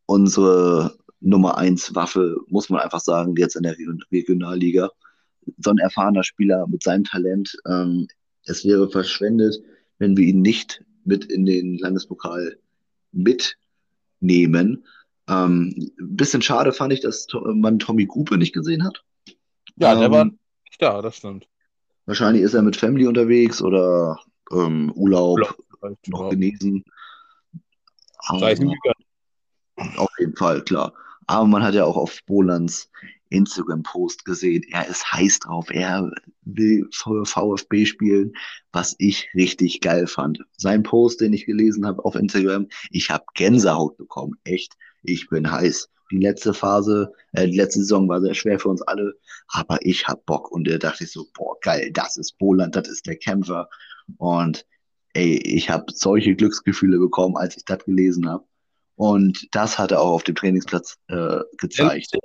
unsere 0.05 0.97
Nummer 1.19 1.57
eins 1.57 1.93
Waffe, 1.95 2.37
muss 2.47 2.69
man 2.69 2.81
einfach 2.81 2.99
sagen, 3.01 3.35
jetzt 3.37 3.55
in 3.55 3.63
der 3.63 3.73
Region- 3.73 4.03
Regionalliga. 4.11 4.89
So 5.59 5.71
ein 5.71 5.77
erfahrener 5.77 6.23
Spieler 6.23 6.67
mit 6.67 6.83
seinem 6.83 7.03
Talent. 7.03 7.55
Ähm, 7.67 8.07
es 8.45 8.65
wäre 8.65 8.89
verschwendet, 8.89 9.61
wenn 9.99 10.15
wir 10.17 10.25
ihn 10.25 10.41
nicht 10.41 10.83
mit 11.03 11.25
in 11.25 11.45
den 11.45 11.77
Landespokal 11.77 12.57
mitnehmen. 13.11 14.85
Ähm, 15.29 15.73
ein 15.99 16.15
bisschen 16.15 16.41
schade 16.41 16.71
fand 16.71 16.93
ich, 16.93 17.01
dass 17.01 17.27
man 17.33 17.79
Tommy 17.79 18.05
Grupe 18.05 18.37
nicht 18.37 18.53
gesehen 18.53 18.83
hat. 18.83 19.03
Ja, 19.77 19.95
der 19.95 20.05
Ähm, 20.05 20.11
war 20.11 20.25
nicht 20.25 20.81
da, 20.81 21.01
das 21.01 21.17
stimmt. 21.17 21.47
Wahrscheinlich 22.05 22.43
ist 22.43 22.53
er 22.53 22.61
mit 22.61 22.77
Family 22.77 23.05
unterwegs 23.05 23.61
oder 23.61 24.17
ähm, 24.51 24.91
Urlaub, 24.95 25.39
Urlaub. 25.81 25.97
noch 26.07 26.29
genesen. 26.29 26.85
Auf 29.97 30.09
jeden 30.19 30.35
Fall, 30.35 30.63
klar. 30.63 30.93
Aber 31.27 31.45
man 31.45 31.63
hat 31.63 31.73
ja 31.73 31.83
auch 31.83 31.97
auf 31.97 32.19
Bolans 32.25 32.89
Instagram-Post 33.29 34.25
gesehen, 34.25 34.63
er 34.71 34.87
ist 34.87 35.11
heiß 35.11 35.39
drauf, 35.39 35.67
er 35.69 36.11
will 36.43 36.87
VfB 36.91 37.85
spielen, 37.85 38.33
was 38.71 38.95
ich 38.97 39.29
richtig 39.35 39.81
geil 39.81 40.07
fand. 40.07 40.43
Sein 40.57 40.83
Post, 40.83 41.21
den 41.21 41.33
ich 41.33 41.45
gelesen 41.45 41.85
habe 41.85 42.03
auf 42.05 42.15
Instagram, 42.15 42.67
ich 42.91 43.09
habe 43.09 43.25
Gänsehaut 43.33 43.97
bekommen, 43.97 44.35
echt. 44.43 44.73
ich 45.03 45.29
bin 45.29 45.51
heiß. 45.51 45.89
Die 46.11 46.19
letzte 46.19 46.53
Phase, 46.53 47.11
äh, 47.33 47.47
die 47.47 47.57
letzte 47.57 47.79
Saison 47.79 48.07
war 48.07 48.21
sehr 48.21 48.33
schwer 48.33 48.59
für 48.59 48.69
uns 48.69 48.81
alle, 48.81 49.13
aber 49.49 49.77
ich 49.81 50.07
hab 50.07 50.25
Bock. 50.25 50.51
Und 50.51 50.67
da 50.67 50.77
dachte 50.77 51.03
ich 51.03 51.11
so, 51.11 51.27
boah, 51.33 51.57
geil, 51.61 51.91
das 51.91 52.17
ist 52.17 52.37
Boland, 52.37 52.75
das 52.75 52.87
ist 52.87 53.05
der 53.07 53.17
Kämpfer. 53.17 53.69
Und 54.17 54.65
ey, 55.13 55.37
ich 55.37 55.69
habe 55.69 55.85
solche 55.93 56.35
Glücksgefühle 56.35 56.97
bekommen, 56.99 57.35
als 57.35 57.57
ich 57.57 57.65
das 57.65 57.83
gelesen 57.83 58.29
habe. 58.29 58.45
Und 58.95 59.47
das 59.51 59.77
hat 59.77 59.91
er 59.91 60.01
auch 60.01 60.13
auf 60.13 60.23
dem 60.23 60.35
Trainingsplatz 60.35 60.97
äh, 61.07 61.39
gezeigt. 61.57 62.17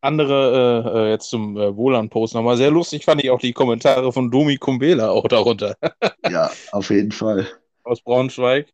Andere 0.00 0.84
äh, 0.84 0.98
äh, 0.98 1.10
jetzt 1.10 1.30
zum 1.30 1.56
äh, 1.56 1.76
Wohlan-Post 1.76 2.34
nochmal. 2.34 2.56
Sehr 2.56 2.70
lustig 2.70 3.04
fand 3.04 3.22
ich 3.22 3.30
auch 3.30 3.40
die 3.40 3.52
Kommentare 3.52 4.12
von 4.12 4.30
Domi 4.30 4.56
Kumbela 4.56 5.10
auch 5.10 5.26
darunter. 5.28 5.76
ja, 6.30 6.50
auf 6.72 6.90
jeden 6.90 7.12
Fall. 7.12 7.46
Aus 7.82 8.02
Braunschweig. 8.02 8.72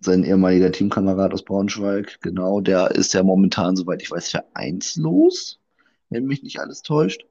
Sein 0.00 0.22
ehemaliger 0.22 0.70
Teamkamerad 0.70 1.32
aus 1.34 1.42
Braunschweig, 1.42 2.20
genau, 2.20 2.60
der 2.60 2.92
ist 2.92 3.12
ja 3.14 3.24
momentan, 3.24 3.74
soweit 3.74 4.00
ich 4.00 4.10
weiß, 4.10 4.28
vereinslos, 4.28 5.58
wenn 6.08 6.26
mich 6.26 6.44
nicht 6.44 6.60
alles 6.60 6.82
täuscht. 6.82 7.26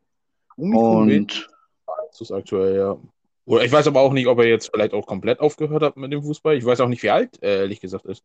Und 0.58 1.50
das 2.12 2.20
ist 2.20 2.32
aktuell, 2.32 2.76
ja. 2.76 2.98
Oder 3.46 3.64
ich 3.64 3.72
weiß 3.72 3.88
aber 3.88 4.02
auch 4.02 4.12
nicht, 4.12 4.28
ob 4.28 4.40
er 4.40 4.48
jetzt 4.48 4.70
vielleicht 4.74 4.94
auch 4.94 5.06
komplett 5.06 5.40
aufgehört 5.40 5.82
hat 5.82 5.96
mit 5.96 6.12
dem 6.12 6.24
Fußball. 6.24 6.58
Ich 6.58 6.66
weiß 6.66 6.82
auch 6.82 6.90
nicht, 6.90 7.04
wie 7.04 7.10
alt 7.10 7.42
er 7.42 7.60
ehrlich 7.60 7.80
gesagt 7.80 8.06
ist. 8.06 8.22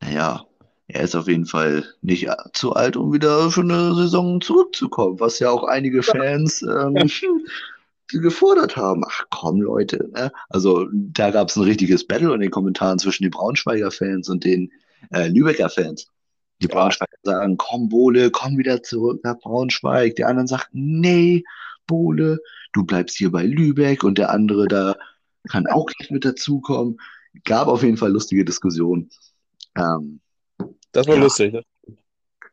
Naja, 0.00 0.47
er 0.88 1.02
ist 1.02 1.14
auf 1.14 1.28
jeden 1.28 1.44
Fall 1.44 1.84
nicht 2.00 2.28
zu 2.54 2.72
alt, 2.72 2.96
um 2.96 3.12
wieder 3.12 3.50
für 3.50 3.60
eine 3.60 3.94
Saison 3.94 4.40
zurückzukommen, 4.40 5.20
was 5.20 5.38
ja 5.38 5.50
auch 5.50 5.64
einige 5.64 6.02
Fans 6.02 6.62
ähm, 6.62 6.96
gefordert 8.08 8.76
haben. 8.76 9.02
Ach 9.06 9.26
komm, 9.28 9.60
Leute. 9.60 10.08
Ne? 10.14 10.32
Also 10.48 10.88
da 10.92 11.30
gab 11.30 11.48
es 11.48 11.56
ein 11.56 11.64
richtiges 11.64 12.06
Battle 12.06 12.32
in 12.32 12.40
den 12.40 12.50
Kommentaren 12.50 12.98
zwischen 12.98 13.24
den 13.24 13.30
Braunschweiger 13.30 13.90
Fans 13.90 14.30
und 14.30 14.44
den 14.44 14.72
äh, 15.12 15.28
Lübecker 15.28 15.68
Fans. 15.68 16.06
Die 16.62 16.68
Braunschweiger 16.68 17.18
sagen, 17.22 17.58
komm, 17.58 17.90
Bohle, 17.90 18.30
komm 18.30 18.56
wieder 18.56 18.82
zurück 18.82 19.20
nach 19.24 19.38
Braunschweig. 19.38 20.16
Die 20.16 20.24
anderen 20.24 20.48
sagten, 20.48 21.00
nee, 21.00 21.44
Bohle, 21.86 22.38
du 22.72 22.84
bleibst 22.84 23.18
hier 23.18 23.30
bei 23.30 23.44
Lübeck 23.44 24.04
und 24.04 24.16
der 24.16 24.30
andere 24.30 24.68
da 24.68 24.96
kann 25.50 25.66
auch 25.66 25.90
nicht 25.98 26.10
mit 26.10 26.24
dazukommen. 26.24 26.98
Gab 27.44 27.68
auf 27.68 27.82
jeden 27.82 27.98
Fall 27.98 28.10
lustige 28.10 28.46
Diskussionen. 28.46 29.10
Ähm, 29.76 30.20
das 30.98 31.06
war 31.06 31.16
ja, 31.16 31.22
lustig. 31.22 31.52
Ne? 31.52 31.62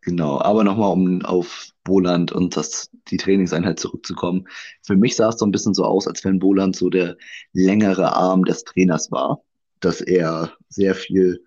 Genau, 0.01 0.39
aber 0.39 0.63
nochmal, 0.63 0.91
um 0.91 1.23
auf 1.23 1.69
Boland 1.83 2.31
und 2.31 2.55
das, 2.55 2.91
die 3.07 3.17
Trainingseinheit 3.17 3.79
zurückzukommen. 3.79 4.47
Für 4.83 4.95
mich 4.95 5.15
sah 5.15 5.29
es 5.29 5.37
so 5.37 5.45
ein 5.45 5.51
bisschen 5.51 5.73
so 5.73 5.83
aus, 5.83 6.07
als 6.07 6.23
wenn 6.23 6.39
Boland 6.39 6.75
so 6.75 6.89
der 6.89 7.17
längere 7.53 8.13
Arm 8.13 8.45
des 8.45 8.63
Trainers 8.63 9.11
war, 9.11 9.41
dass 9.79 10.01
er 10.01 10.51
sehr 10.69 10.93
viel 10.93 11.43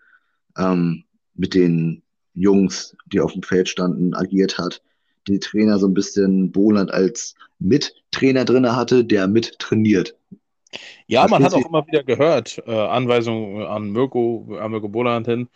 ähm, 0.57 1.05
mit 1.35 1.55
den 1.55 2.03
Jungs, 2.35 2.97
die 3.07 3.21
auf 3.21 3.33
dem 3.33 3.43
Feld 3.43 3.69
standen, 3.69 4.15
agiert 4.15 4.59
hat, 4.59 4.83
die 5.29 5.39
Trainer 5.39 5.79
so 5.79 5.87
ein 5.87 5.95
bisschen 5.95 6.51
Boland 6.51 6.91
als 6.91 7.35
Mittrainer 7.61 8.45
drin 8.45 8.75
hatte, 8.75 9.05
der 9.05 9.29
mit 9.29 9.59
trainiert. 9.59 10.17
Ja, 11.07 11.25
Was 11.25 11.31
man 11.31 11.45
hat 11.45 11.55
auch 11.55 11.67
immer 11.67 11.87
wieder 11.87 12.03
gehört, 12.03 12.63
äh, 12.67 12.73
Anweisungen 12.73 13.67
an 13.67 13.91
Mirko, 13.91 14.59
an 14.61 14.71
Mirko 14.71 14.89
Boland 14.89 15.27
hin, 15.27 15.49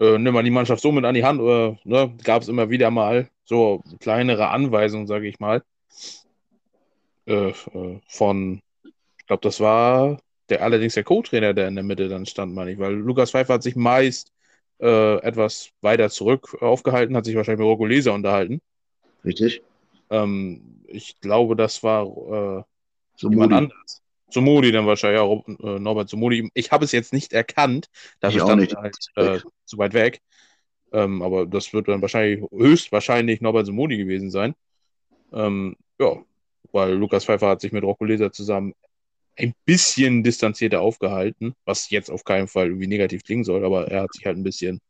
äh, 0.00 0.18
nimm 0.18 0.34
mal 0.34 0.42
die 0.42 0.50
Mannschaft 0.50 0.82
so 0.82 0.90
mit 0.90 1.04
an 1.04 1.14
die 1.14 1.24
Hand, 1.24 1.40
oder 1.40 1.78
ne, 1.84 2.12
gab 2.24 2.42
es 2.42 2.48
immer 2.48 2.70
wieder 2.70 2.90
mal 2.90 3.28
so 3.44 3.82
kleinere 4.00 4.48
Anweisungen, 4.48 5.06
sage 5.06 5.28
ich 5.28 5.38
mal, 5.38 5.62
äh, 7.26 7.50
äh, 7.50 8.00
von, 8.08 8.60
ich 8.82 9.26
glaube, 9.26 9.42
das 9.42 9.60
war 9.60 10.18
der 10.48 10.62
allerdings 10.62 10.94
der 10.94 11.04
Co-Trainer, 11.04 11.54
der 11.54 11.68
in 11.68 11.76
der 11.76 11.84
Mitte 11.84 12.08
dann 12.08 12.26
stand, 12.26 12.54
meine 12.54 12.72
ich, 12.72 12.78
weil 12.78 12.94
Lukas 12.94 13.30
Pfeiffer 13.30 13.54
hat 13.54 13.62
sich 13.62 13.76
meist 13.76 14.32
äh, 14.80 15.16
etwas 15.22 15.70
weiter 15.80 16.10
zurück 16.10 16.56
aufgehalten, 16.60 17.16
hat 17.16 17.24
sich 17.24 17.36
wahrscheinlich 17.36 17.60
mit 17.60 17.68
Rocco 17.68 17.86
Leser 17.86 18.14
unterhalten. 18.14 18.60
Richtig. 19.24 19.62
Ähm, 20.10 20.82
ich 20.88 21.20
glaube, 21.20 21.54
das 21.54 21.82
war 21.82 22.06
äh, 22.06 22.62
so 23.14 23.30
jemand 23.30 23.52
anderes. 23.52 23.99
Zumodi 24.30 24.72
dann 24.72 24.86
wahrscheinlich, 24.86 25.20
ja, 25.20 25.74
äh, 25.74 25.78
Norbert 25.78 26.08
Zumodi. 26.08 26.50
Ich 26.54 26.70
habe 26.72 26.84
es 26.84 26.92
jetzt 26.92 27.12
nicht 27.12 27.32
erkannt, 27.32 27.88
da 28.20 28.30
stand 28.30 28.74
halt 28.76 28.96
äh, 29.16 29.40
zu 29.64 29.78
weit 29.78 29.94
weg. 29.94 30.20
Ähm, 30.92 31.22
aber 31.22 31.46
das 31.46 31.72
wird 31.72 31.88
dann 31.88 32.02
wahrscheinlich, 32.02 32.44
höchstwahrscheinlich 32.50 33.40
Norbert 33.40 33.66
Zumodi 33.66 33.96
gewesen 33.96 34.30
sein. 34.30 34.54
Ähm, 35.32 35.76
ja, 35.98 36.16
weil 36.72 36.94
Lukas 36.94 37.24
Pfeiffer 37.24 37.48
hat 37.48 37.60
sich 37.60 37.72
mit 37.72 37.84
Rocco 37.84 38.04
Leser 38.04 38.32
zusammen 38.32 38.74
ein 39.36 39.54
bisschen 39.64 40.22
distanzierter 40.22 40.80
aufgehalten, 40.80 41.54
was 41.64 41.90
jetzt 41.90 42.10
auf 42.10 42.24
keinen 42.24 42.48
Fall 42.48 42.66
irgendwie 42.66 42.86
negativ 42.86 43.22
klingen 43.22 43.44
soll, 43.44 43.64
aber 43.64 43.88
er 43.88 44.02
hat 44.02 44.12
sich 44.12 44.26
halt 44.26 44.36
ein 44.36 44.42
bisschen 44.42 44.80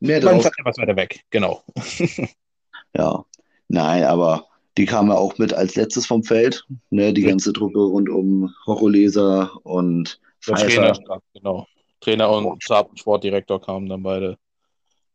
mehr 0.00 0.20
drauf. 0.20 0.44
etwas 0.44 0.78
weiter 0.78 0.96
weg, 0.96 1.20
genau. 1.30 1.62
ja, 2.94 3.24
nein, 3.68 4.04
aber 4.04 4.48
die 4.76 4.86
kamen 4.86 5.10
ja 5.10 5.16
auch 5.16 5.38
mit 5.38 5.54
als 5.54 5.74
letztes 5.74 6.06
vom 6.06 6.22
Feld, 6.22 6.66
ne, 6.90 7.12
die 7.12 7.22
ganze 7.22 7.52
Truppe 7.52 7.80
rund 7.80 8.08
um 8.08 8.54
Rocco 8.66 8.88
Leser 8.88 9.50
und 9.64 10.20
Pfeiffer. 10.40 10.92
Trainer, 10.92 11.20
genau. 11.34 11.66
Trainer 12.00 12.30
und 12.30 12.62
Sportdirektor 12.62 13.60
kamen 13.60 13.88
dann 13.88 14.02
beide. 14.02 14.36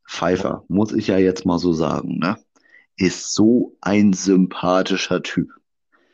Pfeiffer, 0.08 0.64
muss 0.68 0.92
ich 0.94 1.08
ja 1.08 1.18
jetzt 1.18 1.46
mal 1.46 1.60
so 1.60 1.74
sagen, 1.74 2.18
ne? 2.20 2.38
ist 3.02 3.34
so 3.34 3.76
ein 3.82 4.14
sympathischer 4.14 5.24
Typ. 5.24 5.50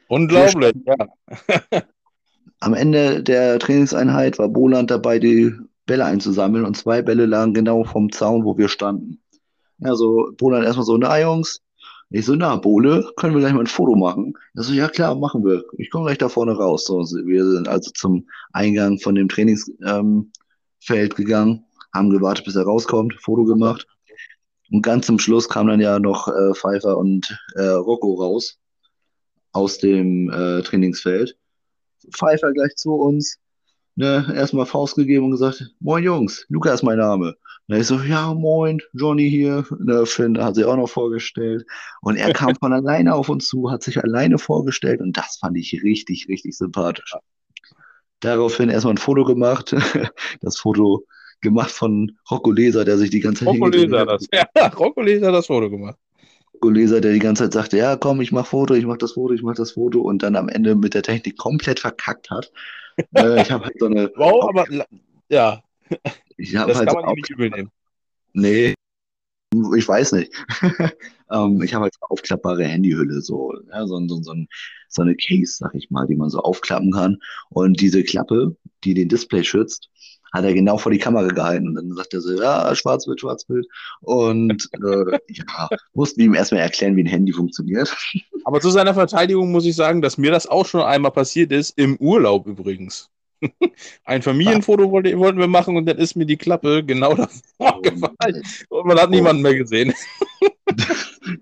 Unglaublich, 0.07 0.73
ja. 0.85 0.95
Am 2.59 2.73
Ende 2.73 3.21
der 3.21 3.59
Trainingseinheit 3.59 4.39
war 4.39 4.49
Boland 4.49 4.89
dabei, 4.89 5.19
die 5.19 5.53
Bälle 5.85 6.05
einzusammeln 6.05 6.65
und 6.65 6.75
zwei 6.75 7.01
Bälle 7.01 7.25
lagen 7.25 7.53
genau 7.53 7.83
vom 7.83 8.11
Zaun, 8.11 8.45
wo 8.45 8.57
wir 8.57 8.67
standen. 8.67 9.21
Also 9.81 10.31
Boland 10.37 10.65
erstmal 10.65 10.85
so, 10.85 10.97
na 10.97 11.19
Jungs, 11.19 11.61
ich 12.09 12.25
so, 12.25 12.35
na 12.35 12.55
Bole, 12.55 13.11
können 13.17 13.33
wir 13.33 13.41
gleich 13.41 13.53
mal 13.53 13.61
ein 13.61 13.67
Foto 13.67 13.95
machen? 13.95 14.33
Er 14.55 14.63
so, 14.63 14.73
ja 14.73 14.87
klar, 14.87 15.15
machen 15.15 15.43
wir. 15.43 15.63
Ich 15.77 15.89
komme 15.89 16.05
gleich 16.05 16.17
da 16.17 16.29
vorne 16.29 16.53
raus. 16.53 16.85
So, 16.85 16.99
wir 16.99 17.45
sind 17.45 17.67
also 17.67 17.91
zum 17.91 18.27
Eingang 18.53 18.97
von 18.99 19.15
dem 19.15 19.27
Trainingsfeld 19.27 19.81
ähm, 19.85 20.31
gegangen, 21.15 21.65
haben 21.93 22.09
gewartet, 22.09 22.45
bis 22.45 22.55
er 22.55 22.63
rauskommt, 22.63 23.15
Foto 23.21 23.43
gemacht. 23.43 23.85
Und 24.71 24.81
ganz 24.81 25.05
zum 25.05 25.19
Schluss 25.19 25.49
kam 25.49 25.67
dann 25.67 25.81
ja 25.81 25.99
noch 25.99 26.27
äh, 26.27 26.53
Pfeiffer 26.53 26.97
und 26.97 27.37
äh, 27.55 27.63
Rocco 27.63 28.13
raus 28.15 28.57
aus 29.51 29.77
dem 29.77 30.29
äh, 30.29 30.61
Trainingsfeld. 30.61 31.37
Pfeiffer 32.13 32.53
gleich 32.53 32.75
zu 32.75 32.93
uns, 32.93 33.37
ne, 33.97 34.31
erstmal 34.33 34.65
Faust 34.65 34.95
gegeben 34.95 35.25
und 35.25 35.31
gesagt, 35.31 35.71
moin 35.79 36.03
Jungs, 36.03 36.45
Luca 36.47 36.73
ist 36.73 36.83
mein 36.83 36.99
Name. 36.99 37.35
Und 37.67 37.75
ich 37.75 37.87
so, 37.87 37.99
ja, 37.99 38.33
moin, 38.33 38.79
Johnny 38.93 39.29
hier. 39.29 39.65
Ne, 39.79 40.05
Finn 40.05 40.41
hat 40.41 40.55
sich 40.55 40.63
auch 40.63 40.77
noch 40.77 40.87
vorgestellt. 40.87 41.65
Und 42.01 42.15
er 42.15 42.31
kam 42.31 42.55
von 42.55 42.71
alleine 42.73 43.13
auf 43.13 43.27
uns 43.27 43.47
zu, 43.47 43.69
hat 43.69 43.83
sich 43.83 44.01
alleine 44.01 44.37
vorgestellt 44.37 45.01
und 45.01 45.17
das 45.17 45.37
fand 45.41 45.57
ich 45.57 45.81
richtig, 45.83 46.27
richtig 46.29 46.55
sympathisch. 46.55 47.13
Daraufhin 48.21 48.69
erstmal 48.69 48.93
ein 48.93 48.97
Foto 48.97 49.25
gemacht. 49.25 49.75
Das 50.41 50.57
Foto 50.57 51.03
gemacht 51.41 51.71
von 51.71 52.11
Rocco 52.29 52.51
Leser, 52.51 52.85
der 52.85 52.97
sich 52.97 53.09
die 53.09 53.19
ganze 53.19 53.45
Zeit. 53.45 53.53
Rocco 53.55 53.67
Leser, 53.67 54.05
das, 54.05 54.27
ja, 54.31 54.45
Rocco 54.77 55.01
Leser 55.01 55.27
hat 55.27 55.35
das 55.35 55.47
Foto 55.47 55.69
gemacht. 55.69 55.97
Leser, 56.63 57.01
der 57.01 57.13
die 57.13 57.19
ganze 57.19 57.43
Zeit 57.43 57.53
sagte, 57.53 57.77
ja, 57.77 57.95
komm, 57.95 58.21
ich 58.21 58.31
mach 58.31 58.47
Foto, 58.47 58.73
ich 58.73 58.85
mach 58.85 58.97
das 58.97 59.13
Foto, 59.13 59.33
ich 59.33 59.43
mach 59.43 59.55
das 59.55 59.71
Foto 59.71 60.01
und 60.01 60.23
dann 60.23 60.35
am 60.35 60.49
Ende 60.49 60.75
mit 60.75 60.93
der 60.93 61.03
Technik 61.03 61.37
komplett 61.37 61.79
verkackt 61.79 62.29
hat. 62.29 62.51
äh, 63.15 63.41
ich 63.41 63.51
habe 63.51 63.65
halt 63.65 63.79
so 63.79 63.85
eine. 63.85 64.11
Wow, 64.15 64.49
aber 64.49 64.65
ja. 65.29 65.61
Ich 66.37 66.53
das 66.53 66.77
halt 66.77 66.89
kann 66.89 67.03
man 67.03 67.15
nicht 67.15 67.29
übel 67.29 67.49
nehmen. 67.49 67.71
Nee, 68.33 68.73
ich 69.75 69.87
weiß 69.87 70.11
nicht. 70.13 70.31
ähm, 71.31 71.61
ich 71.61 71.73
habe 71.73 71.83
halt 71.83 71.95
eine 72.01 72.11
aufklappbare 72.11 72.65
Handyhülle, 72.65 73.21
so, 73.21 73.53
ja, 73.71 73.87
so, 73.87 73.99
so, 74.07 74.21
so, 74.21 74.35
so 74.89 75.01
eine 75.01 75.15
Case, 75.15 75.57
sag 75.57 75.73
ich 75.75 75.89
mal, 75.89 76.05
die 76.07 76.15
man 76.15 76.29
so 76.29 76.39
aufklappen 76.39 76.91
kann. 76.91 77.17
Und 77.49 77.81
diese 77.81 78.03
Klappe, 78.03 78.55
die 78.83 78.93
den 78.93 79.09
Display 79.09 79.43
schützt, 79.43 79.89
hat 80.33 80.43
er 80.43 80.53
genau 80.53 80.77
vor 80.77 80.91
die 80.91 80.97
Kamera 80.97 81.27
gehalten. 81.27 81.69
Und 81.69 81.75
dann 81.75 81.95
sagt 81.95 82.13
er 82.13 82.21
so, 82.21 82.39
ja, 82.39 82.73
Schwarzbild, 82.75 83.21
Schwarzbild. 83.21 83.67
Und 84.01 84.69
äh, 84.73 85.19
ja, 85.29 85.69
mussten 85.93 86.21
ihm 86.21 86.33
erstmal 86.33 86.61
erklären, 86.61 86.95
wie 86.95 87.03
ein 87.03 87.07
Handy 87.07 87.31
funktioniert. 87.33 87.95
Aber 88.45 88.61
zu 88.61 88.69
seiner 88.69 88.93
Verteidigung 88.93 89.51
muss 89.51 89.65
ich 89.65 89.75
sagen, 89.75 90.01
dass 90.01 90.17
mir 90.17 90.31
das 90.31 90.47
auch 90.47 90.65
schon 90.65 90.81
einmal 90.81 91.11
passiert 91.11 91.51
ist, 91.51 91.77
im 91.77 91.97
Urlaub 91.97 92.47
übrigens. 92.47 93.09
Ein 94.03 94.21
Familienfoto 94.21 94.89
wollte, 94.91 95.17
wollten 95.17 95.39
wir 95.39 95.47
machen 95.47 95.77
und 95.77 95.85
dann 95.85 95.97
ist 95.97 96.15
mir 96.15 96.25
die 96.25 96.37
Klappe 96.37 96.83
genau 96.83 97.13
davor 97.13 97.81
gefallen 97.81 98.43
und 98.69 98.87
man 98.87 98.97
hat 98.97 99.09
niemanden 99.09 99.41
mehr 99.41 99.55
gesehen. 99.55 99.93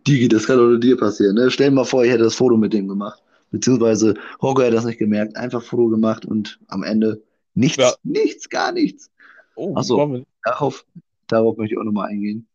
Digi, 0.07 0.27
das 0.27 0.45
kann 0.45 0.57
doch 0.57 0.77
dir 0.77 0.97
passieren. 0.97 1.35
Ne? 1.35 1.49
Stell 1.49 1.69
dir 1.69 1.75
mal 1.75 1.85
vor, 1.85 2.03
ich 2.03 2.11
hätte 2.11 2.23
das 2.23 2.35
Foto 2.35 2.57
mit 2.57 2.73
dem 2.73 2.87
gemacht. 2.87 3.21
Beziehungsweise 3.51 4.15
Horko 4.41 4.61
hätte 4.63 4.75
das 4.75 4.85
nicht 4.85 4.99
gemerkt, 4.99 5.37
einfach 5.37 5.63
Foto 5.63 5.87
gemacht 5.87 6.25
und 6.25 6.59
am 6.67 6.83
Ende 6.83 7.21
nichts, 7.55 7.77
ja. 7.77 7.93
nichts, 8.03 8.49
gar 8.49 8.71
nichts. 8.71 9.09
Oh, 9.55 9.75
Achso, 9.75 10.25
darauf, 10.43 10.85
darauf 11.27 11.57
möchte 11.57 11.75
ich 11.75 11.79
auch 11.79 11.85
nochmal 11.85 12.09
eingehen. 12.09 12.47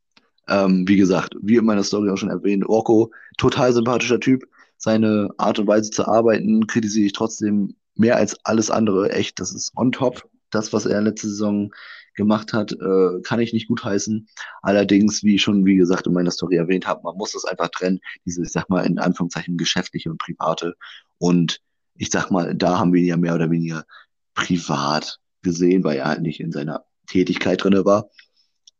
Ähm, 0.48 0.86
wie 0.86 0.96
gesagt, 0.96 1.34
wie 1.40 1.56
in 1.56 1.64
meiner 1.64 1.84
Story 1.84 2.10
auch 2.10 2.16
schon 2.16 2.30
erwähnt, 2.30 2.68
Orko, 2.68 3.12
total 3.38 3.72
sympathischer 3.72 4.20
Typ. 4.20 4.44
Seine 4.76 5.28
Art 5.36 5.58
und 5.58 5.66
Weise 5.66 5.90
zu 5.90 6.06
arbeiten 6.06 6.66
kritisiere 6.66 7.06
ich 7.06 7.12
trotzdem 7.12 7.76
mehr 7.94 8.16
als 8.16 8.36
alles 8.44 8.70
andere. 8.70 9.12
Echt, 9.12 9.38
das 9.38 9.52
ist 9.52 9.72
on 9.76 9.92
top. 9.92 10.28
Das, 10.50 10.72
was 10.72 10.86
er 10.86 11.00
letzte 11.02 11.28
Saison 11.28 11.70
gemacht 12.14 12.52
hat, 12.52 12.72
äh, 12.72 13.20
kann 13.22 13.40
ich 13.40 13.52
nicht 13.52 13.68
gutheißen. 13.68 14.28
Allerdings, 14.62 15.22
wie 15.22 15.36
ich 15.36 15.42
schon, 15.42 15.64
wie 15.64 15.76
gesagt, 15.76 16.06
in 16.06 16.12
meiner 16.12 16.30
Story 16.30 16.56
erwähnt 16.56 16.86
habe, 16.86 17.02
man 17.04 17.16
muss 17.16 17.32
das 17.32 17.44
einfach 17.44 17.68
trennen, 17.68 18.00
diese, 18.24 18.42
ich 18.42 18.50
sag 18.50 18.68
mal, 18.68 18.84
in 18.84 18.98
Anführungszeichen 18.98 19.56
geschäftliche 19.56 20.10
und 20.10 20.18
private. 20.18 20.74
Und 21.18 21.60
ich 21.94 22.10
sag 22.10 22.30
mal, 22.30 22.54
da 22.54 22.78
haben 22.78 22.92
wir 22.92 23.02
ja 23.02 23.16
mehr 23.16 23.34
oder 23.34 23.50
weniger 23.50 23.84
privat 24.34 25.18
gesehen, 25.42 25.84
weil 25.84 25.98
er 25.98 26.06
halt 26.06 26.22
nicht 26.22 26.40
in 26.40 26.52
seiner 26.52 26.84
Tätigkeit 27.06 27.62
drin 27.62 27.84
war. 27.84 28.08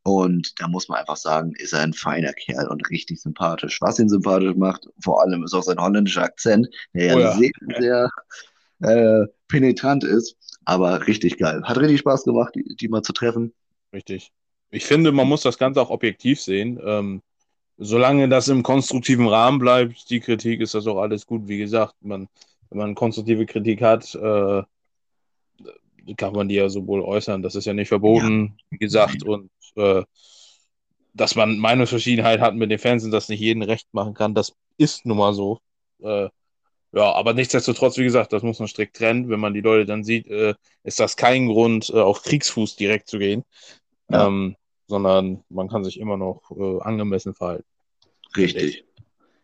Und 0.03 0.59
da 0.59 0.69
muss 0.69 0.89
man 0.89 0.99
einfach 0.99 1.17
sagen, 1.17 1.53
ist 1.57 1.73
er 1.73 1.81
ein 1.81 1.93
feiner 1.93 2.33
Kerl 2.33 2.69
und 2.69 2.89
richtig 2.89 3.21
sympathisch. 3.21 3.81
Was 3.81 3.99
ihn 3.99 4.09
sympathisch 4.09 4.55
macht, 4.57 4.89
vor 5.03 5.23
allem 5.23 5.45
ist 5.45 5.53
auch 5.53 5.63
sein 5.63 5.79
holländischer 5.79 6.23
Akzent, 6.23 6.69
der 6.95 7.17
oh 7.17 7.19
ja, 7.19 7.37
sehr, 7.37 7.51
sehr 7.79 8.11
äh, 8.81 9.27
penetrant 9.49 10.05
ist, 10.05 10.37
aber 10.65 11.07
richtig 11.07 11.37
geil. 11.39 11.63
Hat 11.65 11.79
richtig 11.79 12.01
Spaß 12.01 12.25
gemacht, 12.25 12.55
die, 12.55 12.77
die 12.77 12.89
mal 12.89 13.03
zu 13.03 13.13
treffen. 13.13 13.53
Richtig. 13.93 14.33
Ich 14.71 14.87
finde, 14.87 15.13
man 15.13 15.29
muss 15.29 15.43
das 15.43 15.59
Ganze 15.59 15.83
auch 15.83 15.91
objektiv 15.91 16.41
sehen. 16.41 16.81
Ähm, 16.83 17.23
solange 17.77 18.29
das 18.29 18.49
im 18.49 18.63
konstruktiven 18.63 19.27
Rahmen 19.27 19.59
bleibt, 19.59 20.09
die 20.09 20.21
Kritik, 20.21 20.61
ist 20.61 20.75
das 20.75 20.87
auch 20.87 21.01
alles 21.01 21.27
gut. 21.27 21.49
Wie 21.49 21.59
gesagt, 21.59 21.95
man, 22.01 22.29
wenn 22.71 22.79
man 22.79 22.95
konstruktive 22.95 23.45
Kritik 23.47 23.83
hat, 23.83 24.15
äh, 24.15 24.63
kann 26.17 26.33
man 26.33 26.49
die 26.49 26.57
ja 26.57 26.69
so 26.69 26.87
wohl 26.87 27.03
äußern. 27.03 27.43
Das 27.43 27.55
ist 27.55 27.65
ja 27.65 27.73
nicht 27.73 27.89
verboten, 27.89 28.57
ja. 28.57 28.65
wie 28.71 28.79
gesagt. 28.79 29.23
Und 29.23 29.51
äh, 29.77 30.03
dass 31.15 31.35
man 31.35 31.59
Meinungsverschiedenheit 31.59 32.41
hat 32.41 32.55
mit 32.55 32.71
den 32.71 32.79
Fans 32.79 33.05
und 33.05 33.11
das 33.11 33.29
nicht 33.29 33.41
jeden 33.41 33.63
recht 33.63 33.89
machen 33.93 34.15
kann, 34.15 34.35
das 34.35 34.55
ist 34.79 35.07
nun 35.07 35.19
mal 35.19 35.35
so. 35.35 35.61
Äh, 36.03 36.29
ja, 36.93 37.13
aber 37.13 37.35
nichtsdestotrotz, 37.35 37.99
wie 37.99 38.05
gesagt, 38.05 38.33
das 38.33 38.43
muss 38.43 38.59
man 38.59 38.69
strikt 38.69 38.97
trennen. 38.97 39.29
Wenn 39.29 39.41
man 39.41 39.55
die 39.55 39.61
Leute 39.61 39.87
dann 39.87 40.03
sieht, 40.03 40.27
äh, 40.27 40.55
ist 40.83 40.99
das 40.99 41.17
kein 41.17 41.47
Grund, 41.47 41.91
äh, 41.91 42.01
auf 42.01 42.23
Kriegsfuß 42.23 42.77
direkt 42.77 43.09
zu 43.09 43.19
gehen, 43.19 43.45
ja. 44.11 44.27
ähm, 44.27 44.57
sondern 44.89 45.45
man 45.49 45.69
kann 45.69 45.85
sich 45.85 46.01
immer 46.01 46.17
noch 46.17 46.51
äh, 46.51 46.81
angemessen 46.81 47.35
verhalten. 47.35 47.65
Richtig. 48.37 48.85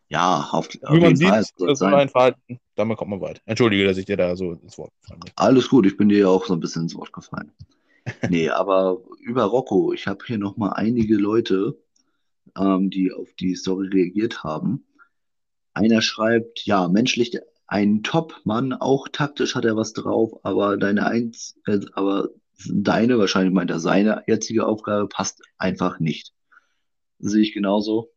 Ja, 0.08 0.48
auf, 0.52 0.68
auf 0.82 0.94
Wie 0.94 1.00
man 1.00 1.16
sieht, 1.16 1.28
Fall, 1.28 1.44
das 1.58 1.80
ist 1.80 1.80
mein 1.80 2.08
Verhalten, 2.08 2.60
damit 2.76 2.96
kommt 2.96 3.10
man 3.10 3.20
weit. 3.20 3.42
Entschuldige, 3.44 3.84
dass 3.84 3.96
ich 3.96 4.04
dir 4.04 4.16
da 4.16 4.36
so 4.36 4.52
ins 4.52 4.78
Wort 4.78 4.92
gefallen 5.00 5.20
bin. 5.20 5.32
Alles 5.34 5.68
gut, 5.68 5.86
ich 5.86 5.96
bin 5.96 6.08
dir 6.08 6.18
ja 6.18 6.28
auch 6.28 6.44
so 6.46 6.54
ein 6.54 6.60
bisschen 6.60 6.82
ins 6.82 6.94
Wort 6.94 7.12
gefallen. 7.12 7.52
nee, 8.30 8.48
aber 8.48 8.98
über 9.20 9.44
Rocco, 9.44 9.92
ich 9.92 10.06
habe 10.06 10.24
hier 10.24 10.38
nochmal 10.38 10.74
einige 10.74 11.16
Leute, 11.16 11.76
ähm, 12.56 12.90
die 12.90 13.12
auf 13.12 13.32
die 13.40 13.56
Story 13.56 13.88
reagiert 13.88 14.44
haben. 14.44 14.84
Einer 15.74 16.00
schreibt, 16.00 16.64
ja, 16.64 16.88
menschlich 16.88 17.38
ein 17.66 18.02
Top-Mann, 18.02 18.72
auch 18.72 19.08
taktisch 19.08 19.56
hat 19.56 19.64
er 19.64 19.76
was 19.76 19.92
drauf, 19.92 20.38
aber 20.44 20.76
deine 20.76 21.06
eins, 21.06 21.58
äh, 21.66 21.80
aber 21.94 22.30
deine, 22.68 23.18
wahrscheinlich 23.18 23.52
meint 23.52 23.70
er 23.70 23.80
seine 23.80 24.22
jetzige 24.26 24.66
Aufgabe, 24.66 25.08
passt 25.08 25.42
einfach 25.58 25.98
nicht. 25.98 26.32
Sehe 27.18 27.42
ich 27.42 27.52
genauso. 27.52 28.12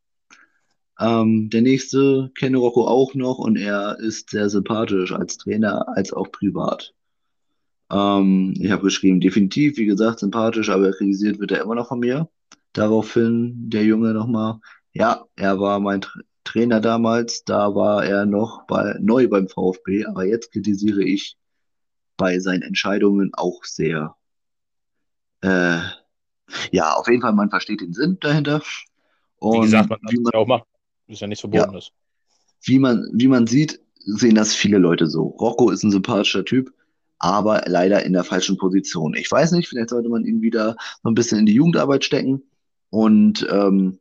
Ähm, 0.99 1.49
der 1.49 1.61
nächste 1.61 2.29
kenne 2.35 2.57
Rocco 2.57 2.85
auch 2.85 3.15
noch 3.15 3.37
und 3.37 3.55
er 3.55 3.97
ist 3.99 4.31
sehr 4.31 4.49
sympathisch 4.49 5.13
als 5.13 5.37
Trainer 5.37 5.87
als 5.95 6.11
auch 6.11 6.29
privat. 6.31 6.93
Ähm, 7.89 8.53
ich 8.59 8.69
habe 8.71 8.83
geschrieben, 8.83 9.21
definitiv, 9.21 9.77
wie 9.77 9.85
gesagt, 9.85 10.19
sympathisch, 10.19 10.69
aber 10.69 10.91
kritisiert 10.91 11.39
wird 11.39 11.51
er 11.51 11.61
immer 11.61 11.75
noch 11.75 11.87
von 11.87 11.99
mir. 11.99 12.29
Daraufhin 12.73 13.69
der 13.69 13.85
Junge 13.85 14.13
nochmal, 14.13 14.59
ja, 14.93 15.25
er 15.35 15.59
war 15.59 15.79
mein 15.79 16.01
Tra 16.01 16.19
Trainer 16.45 16.81
damals, 16.81 17.43
da 17.43 17.75
war 17.75 18.03
er 18.03 18.25
noch 18.25 18.65
bei, 18.65 18.95
neu 18.99 19.27
beim 19.27 19.47
VfB, 19.47 20.05
aber 20.05 20.25
jetzt 20.25 20.51
kritisiere 20.51 21.03
ich 21.03 21.37
bei 22.17 22.39
seinen 22.39 22.63
Entscheidungen 22.63 23.29
auch 23.33 23.63
sehr. 23.65 24.15
Äh, 25.41 25.77
ja, 26.71 26.93
auf 26.93 27.07
jeden 27.07 27.21
Fall, 27.21 27.33
man 27.33 27.51
versteht 27.51 27.81
den 27.81 27.93
Sinn 27.93 28.17
dahinter. 28.19 28.63
Und 29.37 29.57
wie 29.57 29.61
gesagt, 29.65 29.91
man 29.91 29.99
kann 30.01 30.23
es 30.25 30.33
auch 30.33 30.47
machen. 30.47 30.68
Ist 31.09 31.21
ja 31.21 31.27
nichts 31.27 31.41
Verbotenes. 31.41 31.87
Ja. 31.87 31.93
Wie 32.61 32.79
man, 32.79 33.09
wie 33.13 33.27
man 33.27 33.47
sieht, 33.47 33.79
sehen 33.95 34.35
das 34.35 34.53
viele 34.53 34.77
Leute 34.77 35.07
so. 35.07 35.23
Rocco 35.23 35.71
ist 35.71 35.83
ein 35.83 35.91
sympathischer 35.91 36.45
Typ, 36.45 36.71
aber 37.17 37.63
leider 37.65 38.05
in 38.05 38.13
der 38.13 38.23
falschen 38.23 38.57
Position. 38.57 39.15
Ich 39.15 39.29
weiß 39.29 39.51
nicht, 39.51 39.67
vielleicht 39.67 39.89
sollte 39.89 40.09
man 40.09 40.25
ihn 40.25 40.41
wieder 40.41 40.75
so 41.01 41.09
ein 41.09 41.15
bisschen 41.15 41.39
in 41.39 41.45
die 41.47 41.53
Jugendarbeit 41.53 42.05
stecken 42.05 42.43
und 42.91 43.47
ähm, 43.51 43.97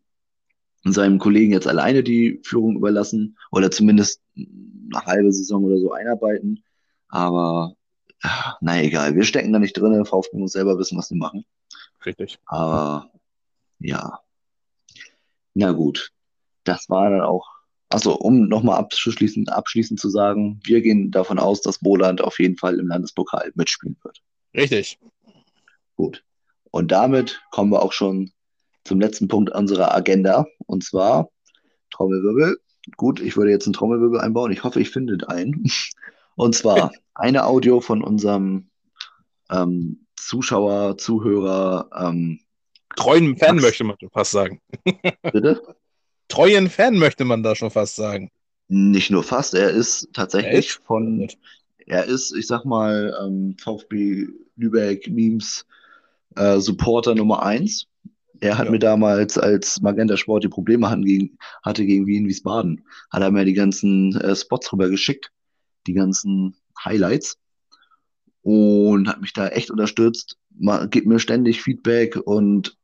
seinem 0.84 1.18
Kollegen 1.18 1.52
jetzt 1.52 1.66
alleine 1.66 2.02
die 2.02 2.40
Führung 2.44 2.76
überlassen 2.76 3.38
oder 3.50 3.70
zumindest 3.70 4.20
eine 4.36 5.06
halbe 5.06 5.32
Saison 5.32 5.64
oder 5.64 5.78
so 5.78 5.92
einarbeiten. 5.92 6.62
Aber 7.08 7.74
na 8.60 8.82
egal, 8.82 9.14
wir 9.14 9.24
stecken 9.24 9.52
da 9.52 9.58
nicht 9.58 9.76
drin. 9.76 10.04
VfB 10.04 10.36
muss 10.36 10.52
selber 10.52 10.78
wissen, 10.78 10.98
was 10.98 11.08
sie 11.08 11.16
machen. 11.16 11.46
Richtig. 12.04 12.38
Aber 12.46 13.10
ja. 13.78 14.20
Na 15.54 15.72
gut 15.72 16.12
das 16.68 16.88
war 16.88 17.10
dann 17.10 17.22
auch, 17.22 17.48
also 17.88 18.16
um 18.16 18.48
nochmal 18.48 18.78
abschließend, 18.78 19.50
abschließend 19.50 19.98
zu 19.98 20.08
sagen, 20.08 20.60
wir 20.64 20.82
gehen 20.82 21.10
davon 21.10 21.38
aus, 21.38 21.62
dass 21.62 21.78
Boland 21.78 22.20
auf 22.20 22.38
jeden 22.38 22.56
Fall 22.56 22.78
im 22.78 22.88
Landespokal 22.88 23.50
mitspielen 23.54 23.96
wird. 24.02 24.20
Richtig. 24.54 24.98
Gut. 25.96 26.24
Und 26.70 26.92
damit 26.92 27.40
kommen 27.50 27.72
wir 27.72 27.82
auch 27.82 27.92
schon 27.92 28.30
zum 28.84 29.00
letzten 29.00 29.28
Punkt 29.28 29.50
unserer 29.50 29.94
Agenda. 29.94 30.46
Und 30.66 30.84
zwar 30.84 31.30
Trommelwirbel. 31.90 32.58
Gut, 32.96 33.20
ich 33.20 33.36
würde 33.36 33.50
jetzt 33.50 33.66
einen 33.66 33.74
Trommelwirbel 33.74 34.20
einbauen. 34.20 34.52
Ich 34.52 34.64
hoffe, 34.64 34.80
ich 34.80 34.90
finde 34.90 35.28
einen. 35.28 35.64
Und 36.36 36.54
zwar 36.54 36.92
eine 37.14 37.46
Audio 37.46 37.80
von 37.80 38.02
unserem 38.02 38.70
ähm, 39.50 40.06
Zuschauer, 40.16 40.98
Zuhörer. 40.98 41.90
Ähm, 41.94 42.40
Treuen 42.96 43.36
Fan 43.36 43.56
Max. 43.56 43.62
möchte 43.62 43.84
man 43.84 43.96
fast 44.12 44.32
sagen. 44.32 44.60
Bitte? 45.22 45.62
treuen 46.38 46.70
Fan, 46.70 46.96
möchte 46.96 47.24
man 47.24 47.42
da 47.42 47.54
schon 47.54 47.70
fast 47.70 47.96
sagen. 47.96 48.30
Nicht 48.68 49.10
nur 49.10 49.22
fast, 49.22 49.54
er 49.54 49.70
ist 49.70 50.08
tatsächlich 50.12 50.52
er 50.52 50.58
ist 50.58 50.80
von, 50.84 51.28
er 51.86 52.04
ist, 52.04 52.34
ich 52.36 52.46
sag 52.46 52.64
mal, 52.64 53.16
ähm, 53.22 53.56
VfB 53.58 54.28
Lübeck 54.56 55.10
Memes 55.10 55.66
äh, 56.36 56.58
Supporter 56.58 57.14
Nummer 57.14 57.42
1. 57.42 57.86
Er 58.40 58.56
hat 58.56 58.66
ja. 58.66 58.70
mir 58.70 58.78
damals, 58.78 59.36
als 59.36 59.80
Magenta 59.80 60.16
Sport 60.16 60.44
die 60.44 60.48
Probleme 60.48 60.88
hatten 60.88 61.04
gegen, 61.04 61.38
hatte 61.64 61.84
gegen 61.84 62.06
Wien 62.06 62.28
Wiesbaden, 62.28 62.84
hat 63.10 63.22
er 63.22 63.32
mir 63.32 63.44
die 63.44 63.54
ganzen 63.54 64.14
äh, 64.20 64.36
Spots 64.36 64.72
rüber 64.72 64.88
geschickt, 64.88 65.32
die 65.86 65.94
ganzen 65.94 66.54
Highlights 66.84 67.38
und 68.42 69.08
hat 69.08 69.20
mich 69.20 69.32
da 69.32 69.48
echt 69.48 69.70
unterstützt, 69.70 70.36
gibt 70.90 71.06
mir 71.06 71.18
ständig 71.18 71.62
Feedback 71.62 72.16
und 72.16 72.76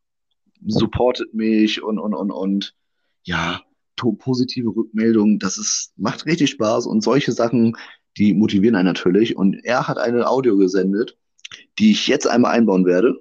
supportet 0.66 1.34
mich 1.34 1.82
und, 1.82 1.98
und, 1.98 2.14
und, 2.14 2.30
und 2.30 2.74
ja, 3.24 3.62
positive 3.96 4.68
Rückmeldungen, 4.68 5.38
das 5.38 5.56
ist, 5.56 5.92
macht 5.96 6.26
richtig 6.26 6.50
Spaß 6.50 6.86
und 6.86 7.02
solche 7.02 7.32
Sachen, 7.32 7.76
die 8.18 8.34
motivieren 8.34 8.76
einen 8.76 8.86
natürlich. 8.86 9.36
Und 9.36 9.64
er 9.64 9.88
hat 9.88 9.98
eine 9.98 10.28
Audio 10.28 10.56
gesendet, 10.56 11.16
die 11.78 11.92
ich 11.92 12.06
jetzt 12.06 12.26
einmal 12.26 12.52
einbauen 12.52 12.86
werde. 12.86 13.20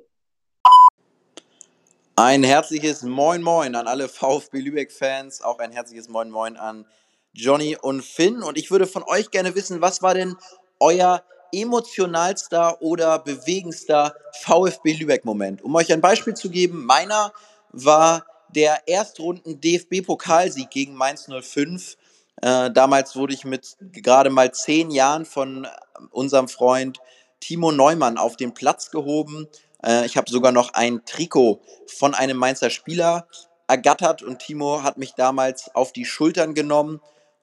Ein 2.15 2.43
herzliches 2.43 3.01
Moin 3.03 3.41
Moin 3.41 3.75
an 3.75 3.87
alle 3.87 4.07
VfB 4.07 4.59
Lübeck-Fans, 4.59 5.41
auch 5.41 5.59
ein 5.59 5.71
herzliches 5.71 6.09
Moin 6.09 6.29
Moin 6.29 6.57
an 6.57 6.85
Johnny 7.33 7.75
und 7.81 8.03
Finn. 8.03 8.43
Und 8.43 8.57
ich 8.57 8.69
würde 8.69 8.85
von 8.85 9.03
euch 9.03 9.31
gerne 9.31 9.55
wissen, 9.55 9.81
was 9.81 10.03
war 10.03 10.13
denn 10.13 10.35
euer 10.79 11.23
emotionalster 11.51 12.81
oder 12.81 13.19
bewegendster 13.19 14.15
VfB 14.41 14.93
Lübeck-Moment? 14.93 15.63
Um 15.63 15.73
euch 15.75 15.91
ein 15.91 16.01
Beispiel 16.01 16.35
zu 16.35 16.49
geben, 16.49 16.85
meiner 16.85 17.33
war 17.71 18.25
der 18.53 18.87
Erstrunden 18.87 19.59
DFB-Pokalsieg 19.59 20.69
gegen 20.69 20.93
Mainz 20.95 21.27
05. 21.27 21.97
Äh, 22.41 22.71
damals 22.71 23.15
wurde 23.15 23.33
ich 23.33 23.45
mit 23.45 23.77
gerade 23.91 24.29
mal 24.29 24.53
zehn 24.53 24.91
Jahren 24.91 25.25
von 25.25 25.67
unserem 26.11 26.47
Freund 26.47 26.99
Timo 27.39 27.71
Neumann 27.71 28.17
auf 28.17 28.37
den 28.37 28.53
Platz 28.53 28.91
gehoben. 28.91 29.47
Äh, 29.83 30.05
ich 30.05 30.17
habe 30.17 30.29
sogar 30.29 30.51
noch 30.51 30.73
ein 30.73 31.05
Trikot 31.05 31.61
von 31.87 32.13
einem 32.13 32.37
Mainzer 32.37 32.69
Spieler 32.69 33.27
ergattert 33.67 34.23
und 34.23 34.39
Timo 34.39 34.83
hat 34.83 34.97
mich 34.97 35.13
damals 35.13 35.73
auf 35.75 35.93
die 35.93 36.05
Schultern 36.05 36.53
genommen 36.53 37.01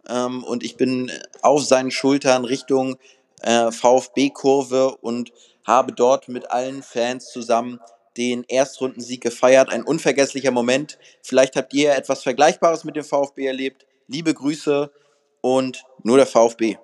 ähm, 0.09 0.45
und 0.45 0.63
ich 0.63 0.77
bin 0.77 1.11
auf 1.43 1.65
seinen 1.65 1.91
Schultern 1.91 2.45
Richtung 2.45 2.99
äh, 3.43 3.71
VfB-Kurve 3.71 4.97
und 4.97 5.33
habe 5.65 5.93
dort 5.93 6.29
mit 6.29 6.51
allen 6.51 6.83
Fans 6.83 7.27
zusammen 7.31 7.81
den 8.17 8.45
Erstrundensieg 8.49 9.23
gefeiert. 9.23 9.71
Ein 9.71 9.83
unvergesslicher 9.83 10.51
Moment. 10.51 10.99
Vielleicht 11.23 11.57
habt 11.57 11.73
ihr 11.75 11.95
etwas 11.95 12.23
Vergleichbares 12.23 12.85
mit 12.85 12.97
dem 12.97 13.05
VfB 13.05 13.47
erlebt. 13.47 13.87
Liebe 14.09 14.35
Grüße 14.35 14.91
und 15.41 15.85
nur 16.03 16.17
der 16.17 16.27
VfB. 16.27 16.77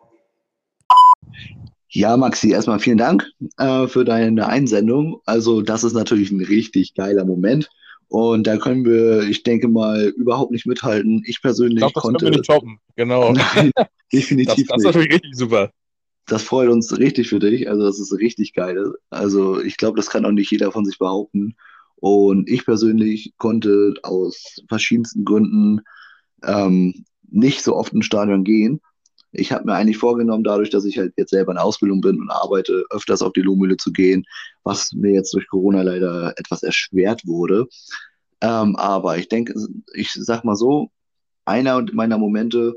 Ja, 1.88 2.16
Maxi, 2.16 2.50
erstmal 2.50 2.78
vielen 2.78 2.98
Dank 2.98 3.26
äh, 3.58 3.86
für 3.86 4.04
deine 4.04 4.46
Einsendung. 4.48 5.20
Also, 5.24 5.62
das 5.62 5.82
ist 5.82 5.94
natürlich 5.94 6.30
ein 6.30 6.42
richtig 6.42 6.94
geiler 6.94 7.24
Moment. 7.24 7.70
Und 8.08 8.46
da 8.46 8.56
können 8.56 8.84
wir, 8.84 9.22
ich 9.22 9.42
denke 9.42 9.68
mal, 9.68 10.12
überhaupt 10.16 10.52
nicht 10.52 10.66
mithalten. 10.66 11.22
Ich 11.26 11.42
persönlich 11.42 11.76
ich 11.76 11.80
glaub, 11.80 11.94
das 11.94 12.02
konnte. 12.02 12.24
Können 12.24 12.34
wir 12.34 12.38
nicht 12.38 12.50
toppen. 12.50 12.78
Genau. 12.96 13.32
Nein, 13.54 13.72
definitiv 14.12 14.68
das, 14.68 14.76
das 14.76 14.78
ist 14.78 14.84
natürlich 14.84 15.12
richtig 15.14 15.34
super. 15.34 15.70
Das 16.26 16.42
freut 16.42 16.68
uns 16.68 16.98
richtig 16.98 17.28
für 17.28 17.38
dich. 17.38 17.68
Also, 17.68 17.84
das 17.84 18.00
ist 18.00 18.12
richtig 18.12 18.52
geil. 18.52 18.94
Also, 19.10 19.60
ich 19.60 19.76
glaube, 19.76 19.96
das 19.96 20.10
kann 20.10 20.24
auch 20.24 20.32
nicht 20.32 20.50
jeder 20.50 20.72
von 20.72 20.84
sich 20.84 20.98
behaupten. 20.98 21.56
Und 21.96 22.48
ich 22.48 22.64
persönlich 22.64 23.32
konnte 23.38 23.94
aus 24.02 24.60
verschiedensten 24.68 25.24
Gründen 25.24 25.80
ähm, 26.44 27.04
nicht 27.28 27.62
so 27.62 27.74
oft 27.74 27.92
ins 27.92 28.06
Stadion 28.06 28.44
gehen. 28.44 28.80
Ich 29.32 29.52
habe 29.52 29.64
mir 29.64 29.74
eigentlich 29.74 29.98
vorgenommen, 29.98 30.44
dadurch, 30.44 30.70
dass 30.70 30.84
ich 30.84 30.98
halt 30.98 31.12
jetzt 31.16 31.30
selber 31.30 31.52
in 31.52 31.58
Ausbildung 31.58 32.00
bin 32.00 32.20
und 32.20 32.30
arbeite, 32.30 32.84
öfters 32.90 33.22
auf 33.22 33.32
die 33.32 33.42
Lohmühle 33.42 33.76
zu 33.76 33.92
gehen, 33.92 34.24
was 34.62 34.92
mir 34.92 35.12
jetzt 35.12 35.34
durch 35.34 35.46
Corona 35.48 35.82
leider 35.82 36.32
etwas 36.36 36.62
erschwert 36.62 37.26
wurde. 37.26 37.66
Ähm, 38.40 38.76
aber 38.76 39.18
ich 39.18 39.28
denke, 39.28 39.54
ich 39.94 40.12
sag 40.12 40.44
mal 40.44 40.56
so, 40.56 40.90
einer 41.44 41.84
meiner 41.92 42.18
Momente, 42.18 42.74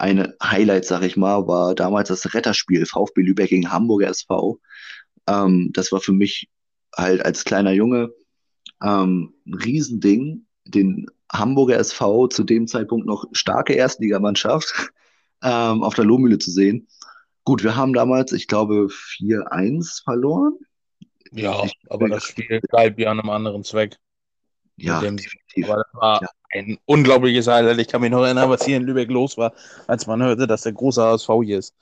eine 0.00 0.34
Highlight, 0.42 0.86
sag 0.86 1.02
ich 1.02 1.16
mal, 1.16 1.46
war 1.46 1.74
damals 1.74 2.08
das 2.08 2.34
Retterspiel 2.34 2.86
VfB 2.86 3.22
Lübeck 3.22 3.50
gegen 3.50 3.70
Hamburger 3.70 4.08
SV. 4.08 4.58
Ähm, 5.26 5.70
das 5.72 5.92
war 5.92 6.00
für 6.00 6.12
mich 6.12 6.48
halt 6.96 7.24
als 7.24 7.44
kleiner 7.44 7.72
Junge 7.72 8.10
ähm, 8.82 9.34
ein 9.46 9.54
Riesending, 9.54 10.46
den 10.64 11.06
Hamburger 11.30 11.78
SV 11.78 12.28
zu 12.28 12.44
dem 12.44 12.66
Zeitpunkt 12.66 13.06
noch 13.06 13.26
starke 13.32 13.74
Erstligamannschaft 13.74 14.90
ähm, 15.42 15.82
auf 15.82 15.94
der 15.94 16.04
Lohmühle 16.04 16.38
zu 16.38 16.50
sehen. 16.50 16.88
Gut, 17.44 17.62
wir 17.62 17.76
haben 17.76 17.92
damals, 17.92 18.32
ich 18.32 18.48
glaube, 18.48 18.88
4-1 18.88 20.02
verloren. 20.04 20.54
Ja, 21.32 21.64
ich, 21.64 21.74
aber 21.88 22.08
das 22.08 22.24
Spiel 22.24 22.60
bleibt 22.70 22.98
ja 22.98 23.10
an 23.10 23.20
einem 23.20 23.30
anderen 23.30 23.64
Zweck. 23.64 23.96
Ja, 24.76 25.00
definitiv. 25.00 25.68
Aber 25.68 25.76
das 25.76 25.86
war 25.92 26.22
ja. 26.22 26.28
Ein 26.52 26.78
unglaubliches 26.86 27.46
Highlight. 27.46 27.78
Ich 27.78 27.88
kann 27.88 28.00
mich 28.00 28.10
noch 28.10 28.24
erinnern, 28.24 28.50
was 28.50 28.64
hier 28.64 28.76
in 28.76 28.84
Lübeck 28.84 29.10
los 29.10 29.36
war, 29.36 29.52
als 29.86 30.06
man 30.06 30.22
hörte, 30.22 30.46
dass 30.46 30.62
der 30.62 30.72
große 30.72 31.02
HSV 31.02 31.28
hier 31.44 31.58
ist. 31.58 31.74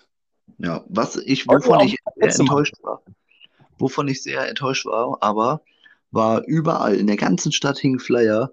Ja, 0.59 0.85
was 0.89 1.17
ich, 1.17 1.47
wovon 1.47 1.81
ich 1.81 1.97
sehr 2.17 2.41
enttäuscht 2.41 2.75
war, 2.83 3.03
wovon 3.79 4.09
ich 4.09 4.23
sehr 4.23 4.49
enttäuscht 4.49 4.87
war, 4.87 5.19
aber 5.21 5.63
war 6.11 6.43
überall 6.47 6.95
in 6.95 7.07
der 7.07 7.17
ganzen 7.17 7.53
Stadt 7.53 7.79
hing 7.79 7.99
Flyer. 7.99 8.53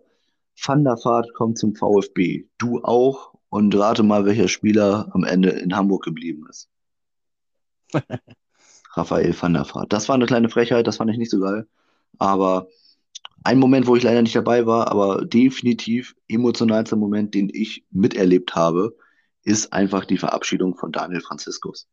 Van 0.61 0.83
der 0.83 0.97
Vaart 1.03 1.33
kommt 1.33 1.57
zum 1.57 1.75
VfB. 1.75 2.45
Du 2.57 2.83
auch. 2.83 3.33
Und 3.49 3.73
rate 3.75 4.03
mal, 4.03 4.25
welcher 4.25 4.49
Spieler 4.49 5.09
am 5.13 5.23
Ende 5.23 5.49
in 5.49 5.75
Hamburg 5.75 6.03
geblieben 6.03 6.45
ist. 6.49 6.67
Raphael 8.93 9.33
van 9.39 9.53
der 9.53 9.65
Vaart. 9.65 9.93
Das 9.93 10.09
war 10.09 10.15
eine 10.15 10.25
kleine 10.25 10.49
Frechheit, 10.49 10.87
das 10.87 10.97
fand 10.97 11.11
ich 11.11 11.17
nicht 11.17 11.31
so 11.31 11.39
geil. 11.39 11.67
Aber 12.17 12.67
ein 13.45 13.59
Moment, 13.59 13.85
wo 13.85 13.95
ich 13.95 14.01
leider 14.01 14.23
nicht 14.23 14.35
dabei 14.35 14.65
war, 14.65 14.87
aber 14.87 15.23
definitiv 15.23 16.15
emotionalster 16.27 16.95
Moment, 16.95 17.35
den 17.35 17.49
ich 17.53 17.85
miterlebt 17.91 18.55
habe, 18.55 18.97
ist 19.43 19.71
einfach 19.71 20.05
die 20.05 20.17
Verabschiedung 20.17 20.75
von 20.75 20.91
Daniel 20.91 21.21
Franziskus. 21.21 21.87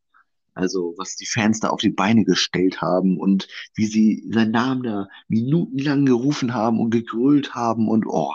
Also, 0.55 0.95
was 0.97 1.17
die 1.17 1.27
Fans 1.27 1.61
da 1.61 1.69
auf 1.69 1.81
die 1.81 1.91
Beine 1.91 2.25
gestellt 2.25 2.81
haben 2.81 3.19
und 3.19 3.49
wie 3.75 3.85
sie 3.85 4.27
seinen 4.31 4.53
Namen 4.53 4.83
da 4.83 5.09
minutenlang 5.29 6.07
gerufen 6.07 6.55
haben 6.55 6.81
und 6.81 6.91
gegrölt 6.91 7.55
haben 7.55 7.87
und 7.87 8.07
oh, 8.07 8.33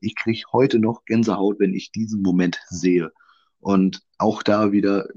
ich 0.00 0.14
kriege 0.14 0.42
heute 0.52 0.78
noch 0.78 1.04
Gänsehaut, 1.04 1.58
wenn 1.58 1.74
ich 1.74 1.90
diesen 1.90 2.22
Moment 2.22 2.60
sehe. 2.68 3.12
Und 3.58 4.02
auch 4.18 4.44
da 4.44 4.70
wieder 4.70 5.08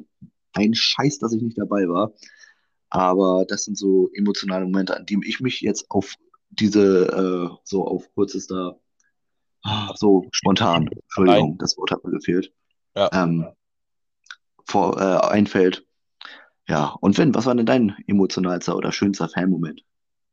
ein 0.53 0.73
Scheiß, 0.73 1.19
dass 1.19 1.34
ich 1.34 1.43
nicht 1.43 1.60
dabei 1.60 1.88
war. 1.88 2.12
Aber 2.89 3.45
das 3.47 3.65
sind 3.65 3.77
so 3.77 4.10
emotionale 4.13 4.65
Momente, 4.65 4.97
an 4.97 5.05
die 5.05 5.19
ich 5.25 5.41
mich 5.41 5.62
jetzt 5.62 5.86
auf 5.89 6.15
diese, 6.49 7.08
äh, 7.08 7.58
so 7.63 7.88
auf 7.88 8.13
kurzes 8.13 8.47
da, 8.47 8.75
so 9.95 10.27
spontan, 10.31 10.88
Entschuldigung, 10.88 11.58
das 11.58 11.77
Wort 11.77 11.91
hat 11.91 12.03
mir 12.03 12.12
gefehlt, 12.12 12.51
ja. 12.95 13.10
ähm, 13.13 13.47
vor, 14.67 14.99
äh, 14.99 15.27
einfällt. 15.27 15.86
Ja, 16.67 16.95
und 17.01 17.15
Finn, 17.15 17.34
was 17.36 17.45
war 17.45 17.55
denn 17.55 17.65
dein 17.65 17.95
emotionalster 18.08 18.75
oder 18.75 18.91
schönster 18.91 19.29
Fan-Moment? 19.29 19.81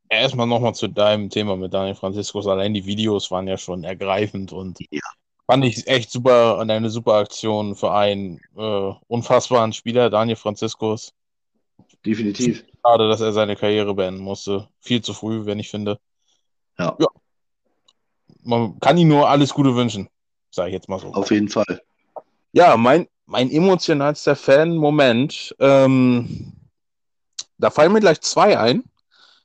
Erstmal 0.08 0.46
nochmal 0.46 0.74
zu 0.74 0.88
deinem 0.88 1.30
Thema 1.30 1.56
mit 1.56 1.72
Daniel 1.72 1.94
Franziskus. 1.94 2.46
Allein 2.46 2.74
die 2.74 2.84
Videos 2.84 3.30
waren 3.30 3.48
ja 3.48 3.56
schon 3.56 3.84
ergreifend 3.84 4.52
und 4.52 4.78
ja. 4.90 5.00
fand 5.46 5.64
ich 5.64 5.86
echt 5.86 6.10
super 6.10 6.58
und 6.58 6.70
eine 6.70 6.90
super 6.90 7.14
Aktion 7.14 7.74
für 7.74 7.92
einen 7.92 8.40
äh, 8.56 8.92
unfassbaren 9.08 9.72
Spieler, 9.72 10.10
Daniel 10.10 10.36
Franziskus. 10.36 11.14
Definitiv. 12.04 12.64
Schade, 12.84 13.08
dass 13.08 13.20
er 13.20 13.32
seine 13.32 13.56
Karriere 13.56 13.94
beenden 13.94 14.22
musste. 14.22 14.68
Viel 14.80 15.02
zu 15.02 15.14
früh, 15.14 15.46
wenn 15.46 15.58
ich 15.58 15.70
finde. 15.70 15.98
Ja. 16.78 16.96
ja. 16.98 17.06
Man 18.42 18.78
kann 18.80 18.98
ihm 18.98 19.08
nur 19.08 19.28
alles 19.28 19.54
Gute 19.54 19.74
wünschen, 19.76 20.08
sage 20.50 20.70
ich 20.70 20.74
jetzt 20.74 20.88
mal 20.88 20.98
so. 20.98 21.12
Auf 21.12 21.30
jeden 21.30 21.48
Fall. 21.48 21.80
Ja, 22.52 22.76
mein, 22.76 23.06
mein 23.26 23.50
emotionalster 23.50 24.34
Fan-Moment, 24.34 25.54
ähm, 25.60 26.52
da 27.58 27.70
fallen 27.70 27.92
mir 27.92 28.00
gleich 28.00 28.20
zwei 28.20 28.58
ein, 28.58 28.82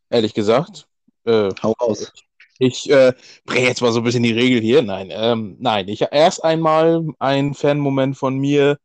ehrlich 0.09 0.33
gesagt. 0.33 0.87
Äh, 1.25 1.51
Hau 1.61 1.73
raus. 1.73 2.11
Ich 2.59 2.89
äh, 2.89 3.13
breche 3.45 3.67
jetzt 3.67 3.81
mal 3.81 3.91
so 3.91 3.99
ein 3.99 4.03
bisschen 4.03 4.23
die 4.23 4.31
Regel 4.31 4.61
hier. 4.61 4.81
Nein, 4.81 5.09
ähm, 5.11 5.57
nein. 5.59 5.87
Ich 5.89 6.01
erst 6.01 6.43
einmal 6.43 7.05
ein 7.19 7.53
Fan-Moment 7.53 8.17
von 8.17 8.37
mir 8.37 8.79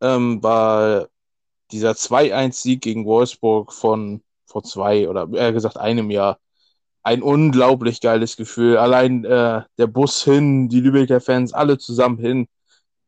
ähm, 0.00 0.42
war 0.42 1.08
dieser 1.72 1.92
2-1-Sieg 1.92 2.80
gegen 2.80 3.04
Wolfsburg 3.04 3.72
von 3.72 4.22
vor 4.46 4.64
zwei 4.64 5.08
oder 5.08 5.28
eher 5.32 5.52
gesagt 5.52 5.76
einem 5.76 6.10
Jahr. 6.10 6.38
Ein 7.02 7.22
unglaublich 7.22 8.00
geiles 8.00 8.36
Gefühl. 8.36 8.76
Allein 8.76 9.24
äh, 9.24 9.62
der 9.78 9.86
Bus 9.86 10.22
hin, 10.22 10.68
die 10.68 10.80
Lübecker 10.80 11.20
Fans, 11.20 11.54
alle 11.54 11.78
zusammen 11.78 12.18
hin 12.18 12.46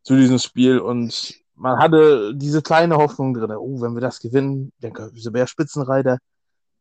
zu 0.01 0.15
diesem 0.15 0.39
Spiel 0.39 0.79
und 0.79 1.35
man 1.55 1.77
hatte 1.77 2.33
diese 2.35 2.61
kleine 2.61 2.97
Hoffnung 2.97 3.33
drin, 3.33 3.51
oh, 3.51 3.81
wenn 3.81 3.93
wir 3.93 4.01
das 4.01 4.19
gewinnen, 4.19 4.71
dann 4.79 4.93
sind 5.13 5.33
wir 5.33 5.39
ja 5.39 5.47
Spitzenreiter 5.47 6.17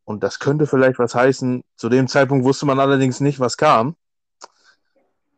und 0.05 0.23
das 0.23 0.38
könnte 0.38 0.66
vielleicht 0.66 0.99
was 0.99 1.14
heißen. 1.14 1.62
Zu 1.77 1.88
dem 1.88 2.09
Zeitpunkt 2.09 2.45
wusste 2.45 2.66
man 2.66 2.81
allerdings 2.81 3.21
nicht, 3.21 3.38
was 3.38 3.57
kam. 3.57 3.97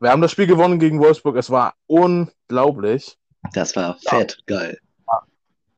Wir 0.01 0.11
haben 0.11 0.23
das 0.23 0.33
Spiel 0.33 0.47
gewonnen 0.47 0.79
gegen 0.79 1.01
Wolfsburg, 1.01 1.37
es 1.37 1.51
war 1.51 1.75
unglaublich. 1.87 3.19
Das 3.53 3.77
war 3.77 3.99
fett 3.99 4.39
ja. 4.39 4.57
geil. 4.57 4.79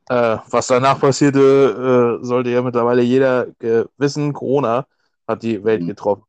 Äh, 0.08 0.38
was 0.50 0.68
danach 0.68 1.00
passierte, 1.00 2.20
äh, 2.20 2.24
sollte 2.24 2.50
ja 2.50 2.62
mittlerweile 2.62 3.02
jeder 3.02 3.48
äh, 3.60 3.84
wissen. 3.98 4.32
Corona 4.32 4.86
hat 5.26 5.42
die 5.42 5.64
Welt 5.64 5.82
mhm. 5.82 5.88
getroffen 5.88 6.22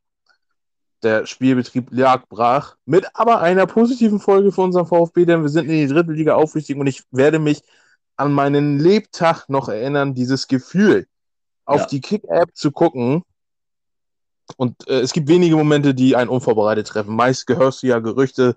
der 1.03 1.25
Spielbetrieb 1.25 1.89
lag 1.91 2.27
brach, 2.27 2.75
mit 2.85 3.05
aber 3.13 3.41
einer 3.41 3.67
positiven 3.67 4.19
Folge 4.19 4.51
für 4.51 4.61
unseren 4.61 4.87
VfB, 4.87 5.25
denn 5.25 5.41
wir 5.41 5.49
sind 5.49 5.65
in 5.65 5.71
die 5.71 5.87
dritte 5.87 6.11
Liga 6.11 6.35
aufgestiegen 6.35 6.81
und 6.81 6.87
ich 6.87 7.03
werde 7.11 7.39
mich 7.39 7.61
an 8.15 8.33
meinen 8.33 8.79
Lebtag 8.79 9.47
noch 9.47 9.69
erinnern, 9.69 10.15
dieses 10.15 10.47
Gefühl, 10.47 11.07
auf 11.65 11.81
ja. 11.81 11.87
die 11.87 12.01
Kick-App 12.01 12.49
zu 12.55 12.71
gucken. 12.71 13.23
Und 14.55 14.87
äh, 14.87 15.01
es 15.01 15.13
gibt 15.13 15.27
wenige 15.27 15.55
Momente, 15.55 15.93
die 15.93 16.15
einen 16.15 16.29
unvorbereitet 16.29 16.87
treffen. 16.87 17.15
Meist 17.15 17.45
gehörst 17.45 17.83
du 17.83 17.87
ja 17.87 17.99
Gerüchte 17.99 18.55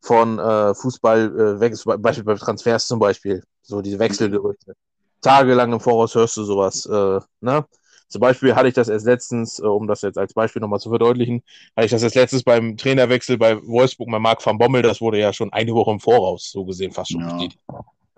von 0.00 0.38
äh, 0.38 0.74
Fußball, 0.74 1.58
äh, 1.60 1.98
Beispiel 1.98 2.24
bei 2.24 2.34
Transfers 2.34 2.86
zum 2.86 2.98
Beispiel, 2.98 3.42
so 3.62 3.80
diese 3.80 3.98
Wechselgerüchte. 3.98 4.74
Tagelang 5.20 5.72
im 5.72 5.80
Voraus 5.80 6.14
hörst 6.14 6.36
du 6.36 6.44
sowas. 6.44 6.86
Äh, 6.86 7.20
ne? 7.40 7.64
Zum 8.08 8.20
Beispiel 8.20 8.54
hatte 8.54 8.68
ich 8.68 8.74
das 8.74 8.88
erst 8.88 9.06
letztens, 9.06 9.58
äh, 9.58 9.66
um 9.66 9.86
das 9.86 10.02
jetzt 10.02 10.16
als 10.16 10.32
Beispiel 10.32 10.60
nochmal 10.60 10.80
zu 10.80 10.88
verdeutlichen, 10.88 11.42
hatte 11.76 11.86
ich 11.86 11.90
das 11.90 12.02
jetzt 12.02 12.14
letztens 12.14 12.42
beim 12.42 12.76
Trainerwechsel 12.76 13.36
bei 13.36 13.60
Wolfsburg 13.66 14.10
bei 14.10 14.18
Marc 14.18 14.44
van 14.44 14.58
Bommel, 14.58 14.82
das 14.82 15.00
wurde 15.00 15.18
ja 15.18 15.32
schon 15.32 15.52
eine 15.52 15.74
Woche 15.74 15.90
im 15.90 16.00
Voraus, 16.00 16.50
so 16.50 16.64
gesehen, 16.64 16.92
fast 16.92 17.12
schon 17.12 17.20
ja. 17.20 17.48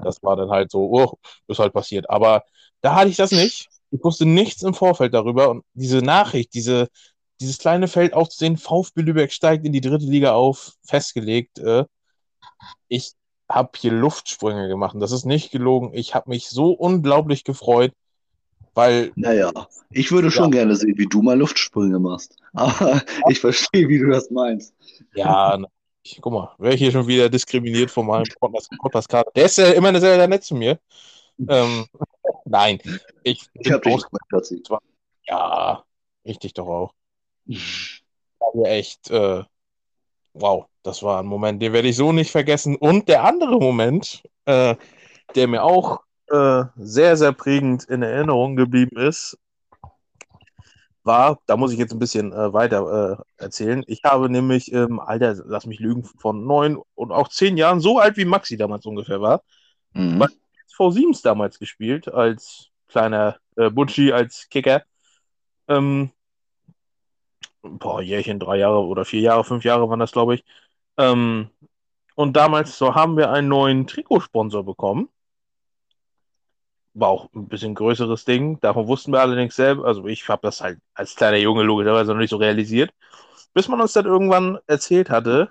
Das 0.02 0.22
war 0.22 0.36
dann 0.36 0.50
halt 0.50 0.70
so, 0.70 0.90
oh, 0.90 1.18
ist 1.46 1.58
halt 1.58 1.74
passiert. 1.74 2.08
Aber 2.08 2.44
da 2.80 2.94
hatte 2.94 3.10
ich 3.10 3.16
das 3.16 3.32
nicht. 3.32 3.68
Ich 3.90 4.02
wusste 4.02 4.24
nichts 4.24 4.62
im 4.62 4.72
Vorfeld 4.72 5.12
darüber 5.12 5.50
und 5.50 5.64
diese 5.74 5.98
Nachricht, 5.98 6.54
diese, 6.54 6.88
dieses 7.40 7.58
kleine 7.58 7.88
Feld 7.88 8.12
aufzusehen, 8.12 8.56
VfB 8.56 9.02
Lübeck 9.02 9.32
steigt 9.32 9.64
in 9.64 9.72
die 9.72 9.80
dritte 9.80 10.04
Liga 10.04 10.32
auf, 10.32 10.74
festgelegt. 10.84 11.58
Äh, 11.58 11.84
ich 12.88 13.12
habe 13.48 13.70
hier 13.76 13.92
Luftsprünge 13.92 14.68
gemacht 14.68 14.94
und 14.94 15.00
das 15.00 15.12
ist 15.12 15.24
nicht 15.24 15.50
gelogen. 15.50 15.92
Ich 15.94 16.14
habe 16.14 16.30
mich 16.30 16.48
so 16.48 16.70
unglaublich 16.72 17.44
gefreut. 17.44 17.92
Weil. 18.74 19.10
Naja, 19.16 19.50
ich 19.90 20.12
würde 20.12 20.30
schon 20.30 20.52
ja. 20.52 20.60
gerne 20.60 20.76
sehen, 20.76 20.96
wie 20.96 21.06
du 21.06 21.22
mal 21.22 21.36
Luftsprünge 21.36 21.98
machst. 21.98 22.36
Aber 22.52 23.02
ich 23.28 23.40
verstehe, 23.40 23.88
wie 23.88 23.98
du 23.98 24.08
das 24.08 24.30
meinst. 24.30 24.74
Ja, 25.14 25.58
ich, 26.02 26.20
guck 26.20 26.32
mal, 26.32 26.54
wäre 26.58 26.74
ich 26.74 26.80
hier 26.80 26.92
schon 26.92 27.06
wieder 27.06 27.28
diskriminiert 27.28 27.90
von 27.90 28.06
meinem 28.06 28.24
Podcast-Kater. 28.38 29.32
Der 29.34 29.46
ist 29.46 29.58
ja 29.58 29.70
immer 29.70 29.90
sehr, 29.98 30.16
sehr 30.16 30.28
nett 30.28 30.44
zu 30.44 30.54
mir. 30.54 30.78
Ähm, 31.48 31.86
nein, 32.44 32.78
ich. 33.22 33.46
Ich 33.54 33.72
habe 33.72 33.80
dich 33.80 34.02
plötzlich. 34.28 34.62
Ja, 35.26 35.84
richtig 36.24 36.54
doch 36.54 36.68
auch. 36.68 36.94
War 38.38 38.70
echt, 38.70 39.10
äh, 39.10 39.42
wow, 40.34 40.66
das 40.82 41.02
war 41.02 41.20
ein 41.20 41.26
Moment, 41.26 41.60
den 41.62 41.72
werde 41.72 41.88
ich 41.88 41.96
so 41.96 42.12
nicht 42.12 42.30
vergessen. 42.30 42.76
Und 42.76 43.08
der 43.08 43.24
andere 43.24 43.58
Moment, 43.58 44.22
äh, 44.46 44.76
der 45.34 45.48
mir 45.48 45.62
auch 45.62 46.00
äh, 46.28 46.64
sehr, 46.76 47.16
sehr 47.16 47.32
prägend 47.32 47.84
in 47.84 48.02
Erinnerung 48.02 48.56
geblieben 48.56 48.96
ist, 48.98 49.36
war, 51.02 51.38
da 51.46 51.56
muss 51.56 51.72
ich 51.72 51.78
jetzt 51.78 51.92
ein 51.92 51.98
bisschen 51.98 52.32
äh, 52.32 52.52
weiter 52.52 53.18
äh, 53.38 53.42
erzählen. 53.42 53.82
Ich 53.86 54.04
habe 54.04 54.28
nämlich 54.28 54.70
im 54.70 55.00
Alter, 55.00 55.34
lass 55.46 55.66
mich 55.66 55.80
lügen, 55.80 56.04
von 56.04 56.46
neun 56.46 56.78
und 56.94 57.10
auch 57.10 57.28
zehn 57.28 57.56
Jahren, 57.56 57.80
so 57.80 57.98
alt 57.98 58.16
wie 58.16 58.24
Maxi 58.24 58.56
damals 58.56 58.86
ungefähr 58.86 59.20
war, 59.20 59.42
mhm. 59.92 60.22
SV 60.68 60.90
Siemens 60.90 61.22
damals 61.22 61.58
gespielt, 61.58 62.08
als 62.08 62.68
kleiner 62.88 63.38
äh, 63.56 63.70
Butschi, 63.70 64.12
als 64.12 64.48
Kicker. 64.50 64.82
Ähm, 65.68 66.10
boah, 67.62 68.02
Jährchen, 68.02 68.38
drei 68.40 68.58
Jahre 68.58 68.84
oder 68.84 69.04
vier 69.04 69.20
Jahre, 69.20 69.44
fünf 69.44 69.64
Jahre 69.64 69.88
waren 69.88 70.00
das, 70.00 70.12
glaube 70.12 70.34
ich. 70.36 70.44
Ähm, 70.96 71.50
und 72.14 72.36
damals 72.36 72.76
so 72.78 72.94
haben 72.94 73.16
wir 73.16 73.30
einen 73.30 73.48
neuen 73.48 73.86
Trikotsponsor 73.86 74.64
bekommen. 74.64 75.08
War 76.94 77.08
auch 77.08 77.32
ein 77.34 77.48
bisschen 77.48 77.74
größeres 77.74 78.24
Ding. 78.24 78.60
Davon 78.60 78.86
wussten 78.88 79.12
wir 79.12 79.20
allerdings 79.20 79.56
selber. 79.56 79.86
Also 79.86 80.06
ich 80.06 80.28
habe 80.28 80.42
das 80.42 80.60
halt 80.60 80.80
als 80.94 81.14
kleiner 81.14 81.38
Junge 81.38 81.62
logischerweise 81.62 82.12
noch 82.12 82.18
nicht 82.18 82.30
so 82.30 82.36
realisiert. 82.36 82.92
Bis 83.54 83.68
man 83.68 83.80
uns 83.80 83.92
dann 83.92 84.06
irgendwann 84.06 84.58
erzählt 84.66 85.10
hatte, 85.10 85.50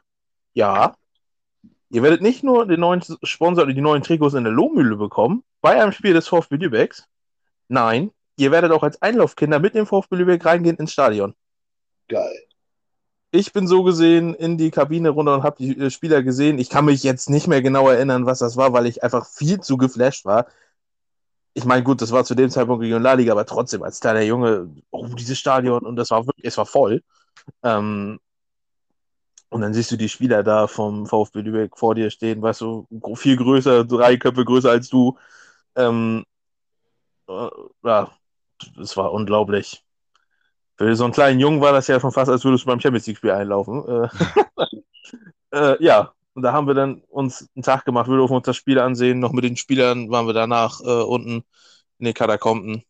ja, 0.53 0.95
ihr 1.89 2.03
werdet 2.03 2.21
nicht 2.21 2.43
nur 2.43 2.65
den 2.65 2.79
neuen 2.81 3.01
Sponsor 3.23 3.63
oder 3.63 3.73
die 3.73 3.81
neuen 3.81 4.03
Trikots 4.03 4.35
in 4.35 4.43
der 4.43 4.53
Lohmühle 4.53 4.95
bekommen, 4.97 5.43
bei 5.61 5.81
einem 5.81 5.91
Spiel 5.91 6.13
des 6.13 6.27
VfB 6.27 6.57
Lübecks. 6.57 7.07
Nein, 7.67 8.11
ihr 8.37 8.51
werdet 8.51 8.71
auch 8.71 8.83
als 8.83 9.01
Einlaufkinder 9.01 9.59
mit 9.59 9.75
dem 9.75 9.85
VfB 9.85 10.15
Lübeck 10.17 10.45
reingehen 10.45 10.77
ins 10.77 10.93
Stadion. 10.93 11.35
Geil. 12.09 12.39
Ich 13.31 13.53
bin 13.53 13.67
so 13.67 13.83
gesehen 13.83 14.33
in 14.33 14.57
die 14.57 14.71
Kabine 14.71 15.09
runter 15.09 15.35
und 15.35 15.43
habe 15.43 15.57
die 15.59 15.77
äh, 15.79 15.91
Spieler 15.91 16.23
gesehen. 16.23 16.57
Ich 16.59 16.69
kann 16.69 16.85
mich 16.85 17.03
jetzt 17.03 17.29
nicht 17.29 17.47
mehr 17.47 17.61
genau 17.61 17.87
erinnern, 17.89 18.25
was 18.25 18.39
das 18.39 18.57
war, 18.57 18.73
weil 18.73 18.87
ich 18.87 19.03
einfach 19.03 19.27
viel 19.27 19.61
zu 19.61 19.77
geflasht 19.77 20.25
war. 20.25 20.47
Ich 21.53 21.65
meine, 21.65 21.83
gut, 21.83 22.01
das 22.01 22.11
war 22.11 22.23
zu 22.25 22.35
dem 22.35 22.49
Zeitpunkt 22.49 22.83
Regionalliga, 22.83 23.31
aber 23.33 23.45
trotzdem 23.45 23.83
als 23.83 23.99
kleiner 23.99 24.21
Junge, 24.21 24.69
oh, 24.91 25.07
dieses 25.07 25.37
Stadion 25.37 25.85
und 25.85 25.95
das 25.95 26.11
war 26.11 26.25
wirklich, 26.25 26.45
es 26.45 26.57
war 26.57 26.65
voll. 26.65 27.03
Ähm, 27.63 28.19
und 29.49 29.61
dann 29.61 29.73
siehst 29.73 29.91
du 29.91 29.97
die 29.97 30.09
Spieler 30.09 30.43
da 30.43 30.67
vom 30.67 31.07
VfB 31.07 31.41
Lübeck 31.41 31.77
vor 31.77 31.95
dir 31.95 32.09
stehen, 32.11 32.41
weißt 32.41 32.61
du, 32.61 32.87
viel 33.15 33.35
größer, 33.37 33.85
drei 33.85 34.17
Köpfe 34.17 34.45
größer 34.45 34.69
als 34.71 34.89
du. 34.89 35.17
Ähm, 35.75 36.25
äh, 37.27 37.49
ja, 37.83 38.11
das 38.77 38.97
war 38.97 39.11
unglaublich. 39.13 39.83
Für 40.79 40.95
so 40.95 41.03
einen 41.03 41.11
kleinen 41.11 41.41
Jungen 41.41 41.59
war 41.59 41.73
das 41.73 41.87
ja 41.87 41.99
schon 41.99 42.13
fast, 42.13 42.31
als 42.31 42.45
würdest 42.45 42.63
du 42.63 42.67
beim 42.67 42.79
Champions 42.79 43.05
League-Spiel 43.05 43.31
einlaufen. 43.31 43.83
Äh, 43.85 44.07
äh, 45.51 45.83
ja, 45.83 46.13
und 46.35 46.41
da 46.43 46.53
haben 46.53 46.67
wir 46.67 46.73
dann 46.73 47.01
uns 47.09 47.49
einen 47.53 47.63
Tag 47.63 47.83
gemacht, 47.83 48.07
wir 48.07 48.15
durften 48.15 48.37
uns 48.37 48.45
das 48.45 48.55
Spiel 48.55 48.79
ansehen. 48.79 49.19
Noch 49.19 49.33
mit 49.33 49.43
den 49.43 49.57
Spielern 49.57 50.09
waren 50.09 50.25
wir 50.25 50.33
danach 50.33 50.79
äh, 50.79 51.03
unten 51.03 51.43
in 51.97 52.05
den 52.05 52.13
Katakomben. 52.13 52.83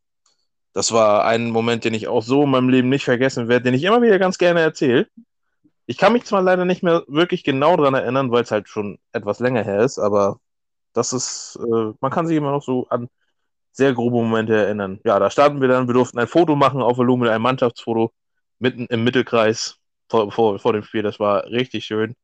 Das 0.74 0.92
war 0.92 1.26
ein 1.26 1.50
Moment, 1.50 1.84
den 1.84 1.96
ich 1.96 2.08
auch 2.08 2.22
so 2.22 2.44
in 2.44 2.52
meinem 2.52 2.70
Leben 2.70 2.90
nicht 2.90 3.06
vergessen 3.06 3.48
werde, 3.48 3.64
den 3.64 3.74
ich 3.74 3.84
immer 3.84 4.04
wieder 4.04 4.20
ganz 4.20 4.38
gerne 4.38 4.60
erzähle. 4.60 5.08
Ich 5.88 5.98
kann 5.98 6.14
mich 6.14 6.26
zwar 6.26 6.44
leider 6.44 6.66
nicht 6.66 6.84
mehr 6.84 7.04
wirklich 7.08 7.44
genau 7.44 7.76
daran 7.76 7.96
erinnern, 7.96 8.30
weil 8.30 8.44
es 8.44 8.52
halt 8.52 8.70
schon 8.70 9.00
etwas 9.14 9.40
länger 9.40 9.64
her 9.64 9.82
ist, 9.82 9.98
aber 9.98 10.40
das 10.94 11.12
ist, 11.12 11.58
äh, 11.60 11.94
man 12.02 12.12
kann 12.12 12.28
sich 12.28 12.38
immer 12.38 12.52
noch 12.52 12.62
so 12.62 12.88
an 12.90 13.10
sehr 13.80 13.94
grobe 13.94 14.18
Momente 14.18 14.56
erinnern. 14.56 15.00
Ja, 15.04 15.18
da 15.20 15.32
starten 15.32 15.62
wir 15.62 15.68
dann, 15.68 15.88
wir 15.88 15.94
durften 15.94 16.20
ein 16.20 16.28
Foto 16.28 16.56
machen 16.56 16.82
auf 16.82 16.98
Volumen, 16.98 17.30
ein 17.30 17.42
Mannschaftsfoto 17.42 18.14
mitten 18.60 18.86
im 18.88 19.04
Mittelkreis 19.04 19.78
vor, 20.10 20.32
vor, 20.32 20.60
vor 20.60 20.74
dem 20.74 20.84
Spiel. 20.84 21.02
Das 21.02 21.20
war 21.20 21.46
richtig 21.46 21.86
schön. 21.86 22.16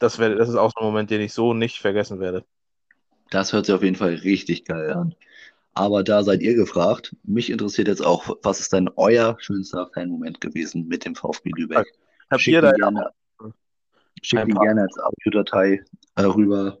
Das, 0.00 0.18
wär, 0.18 0.34
das 0.34 0.48
ist 0.48 0.56
auch 0.56 0.72
so 0.74 0.80
ein 0.80 0.86
Moment, 0.86 1.10
den 1.10 1.20
ich 1.20 1.32
so 1.32 1.54
nicht 1.54 1.78
vergessen 1.78 2.20
werde. 2.20 2.44
Das 3.30 3.52
hört 3.52 3.66
sich 3.66 3.74
auf 3.74 3.82
jeden 3.82 3.96
Fall 3.96 4.14
richtig 4.14 4.64
geil 4.64 4.92
an. 4.92 5.14
Aber 5.72 6.02
da 6.02 6.24
seid 6.24 6.42
ihr 6.42 6.54
gefragt. 6.54 7.14
Mich 7.22 7.48
interessiert 7.48 7.86
jetzt 7.86 8.04
auch, 8.04 8.36
was 8.42 8.60
ist 8.60 8.72
denn 8.72 8.90
euer 8.96 9.36
schönster 9.38 9.88
Fan-Moment 9.94 10.40
gewesen 10.40 10.88
mit 10.88 11.04
dem 11.04 11.14
VfB 11.14 11.50
Lübeck? 11.56 11.86
Habt 12.28 12.46
ihr 12.46 12.60
da 12.60 12.72
gerne, 12.72 13.10
schickt 14.20 14.48
ihn 14.48 14.58
gerne 14.58 14.82
als 14.82 14.98
Audiodatei 14.98 15.80
äh, 16.16 16.22
rüber. 16.22 16.78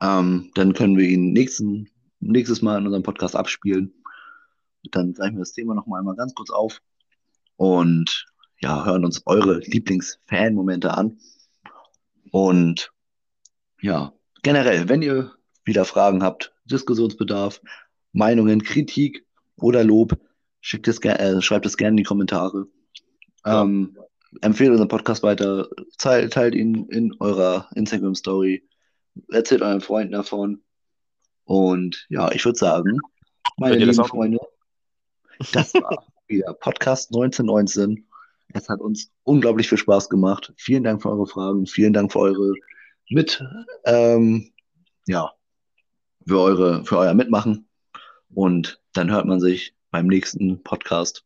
Ähm, 0.00 0.52
dann 0.54 0.72
können 0.72 0.96
wir 0.96 1.08
ihn 1.08 1.32
nächsten 1.32 1.88
nächstes 2.20 2.62
Mal 2.62 2.78
in 2.78 2.86
unserem 2.86 3.02
Podcast 3.02 3.36
abspielen. 3.36 3.92
Dann 4.90 5.14
greifen 5.14 5.34
wir 5.34 5.40
das 5.40 5.52
Thema 5.52 5.74
noch 5.74 5.86
mal 5.86 5.98
einmal 5.98 6.16
ganz 6.16 6.34
kurz 6.34 6.50
auf 6.50 6.80
und 7.56 8.26
ja, 8.60 8.84
hören 8.84 9.04
uns 9.04 9.22
eure 9.26 9.58
Lieblings-Fan-Momente 9.58 10.94
an. 10.94 11.18
Und 12.30 12.92
ja, 13.80 14.12
generell, 14.42 14.88
wenn 14.88 15.02
ihr 15.02 15.32
wieder 15.64 15.84
Fragen 15.84 16.22
habt, 16.22 16.54
Diskussionsbedarf, 16.64 17.60
Meinungen, 18.12 18.62
Kritik 18.62 19.26
oder 19.56 19.84
Lob, 19.84 20.18
schickt 20.60 20.88
es 20.88 20.98
äh, 21.00 21.40
schreibt 21.42 21.66
es 21.66 21.76
gerne 21.76 21.92
in 21.92 21.96
die 21.98 22.02
Kommentare. 22.02 22.66
Ja. 23.44 23.62
Ähm, 23.62 23.96
empfehlt 24.40 24.70
unseren 24.70 24.88
Podcast 24.88 25.22
weiter, 25.22 25.68
teilt, 25.98 26.32
teilt 26.32 26.54
ihn 26.54 26.86
in 26.86 27.14
eurer 27.20 27.68
Instagram-Story, 27.74 28.68
erzählt 29.30 29.62
euren 29.62 29.80
Freunden 29.80 30.12
davon. 30.12 30.62
Und 31.46 32.06
ja, 32.10 32.30
ich 32.32 32.44
würde 32.44 32.58
sagen, 32.58 32.98
meine 33.56 33.76
lieben 33.76 34.04
Freunde, 34.04 34.40
das 35.52 35.72
war 35.74 36.04
wieder 36.28 36.52
Podcast 36.54 37.10
1919. 37.10 38.04
Es 38.52 38.68
hat 38.68 38.80
uns 38.80 39.12
unglaublich 39.22 39.68
viel 39.68 39.78
Spaß 39.78 40.08
gemacht. 40.08 40.52
Vielen 40.56 40.82
Dank 40.82 41.02
für 41.02 41.10
eure 41.10 41.26
Fragen, 41.26 41.66
vielen 41.66 41.92
Dank 41.92 42.12
für 42.12 42.18
eure 42.18 42.52
mit, 43.08 43.42
ähm, 43.84 44.52
ja, 45.06 45.32
für 46.26 46.40
eure, 46.40 46.84
für 46.84 46.98
euer 46.98 47.14
Mitmachen. 47.14 47.68
Und 48.34 48.82
dann 48.92 49.10
hört 49.10 49.26
man 49.26 49.40
sich 49.40 49.74
beim 49.92 50.08
nächsten 50.08 50.62
Podcast. 50.64 51.24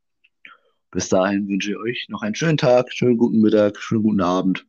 Bis 0.90 1.08
dahin 1.08 1.48
wünsche 1.48 1.70
ich 1.70 1.78
euch 1.78 2.06
noch 2.10 2.22
einen 2.22 2.34
schönen 2.34 2.58
Tag, 2.58 2.92
schönen 2.92 3.16
guten 3.16 3.40
Mittag, 3.40 3.78
schönen 3.78 4.02
guten 4.02 4.20
Abend. 4.20 4.66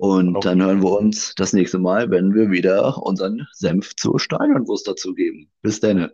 Und 0.00 0.34
okay. 0.36 0.48
dann 0.48 0.62
hören 0.62 0.82
wir 0.82 0.92
uns 0.92 1.34
das 1.34 1.52
nächste 1.52 1.78
Mal, 1.78 2.10
wenn 2.10 2.32
wir 2.34 2.50
wieder 2.50 2.96
unseren 3.02 3.46
Senf 3.52 3.94
zur 3.96 4.18
Steinernwurst 4.18 4.88
dazu 4.88 5.12
geben. 5.12 5.50
Bis 5.60 5.78
dann. 5.78 6.10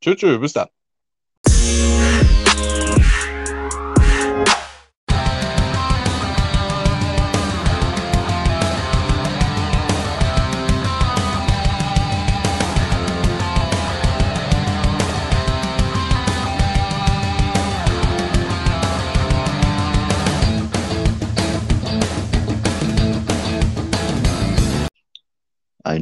Tschüss, 0.00 0.16
tschüss, 0.16 0.40
bis 0.40 0.54
dann. 0.54 0.68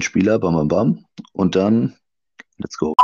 Spieler, 0.03 0.39
bam, 0.39 0.55
bam, 0.55 0.69
bam. 0.69 1.05
Und 1.33 1.57
dann, 1.57 1.97
let's 2.59 2.77
go. 2.79 2.95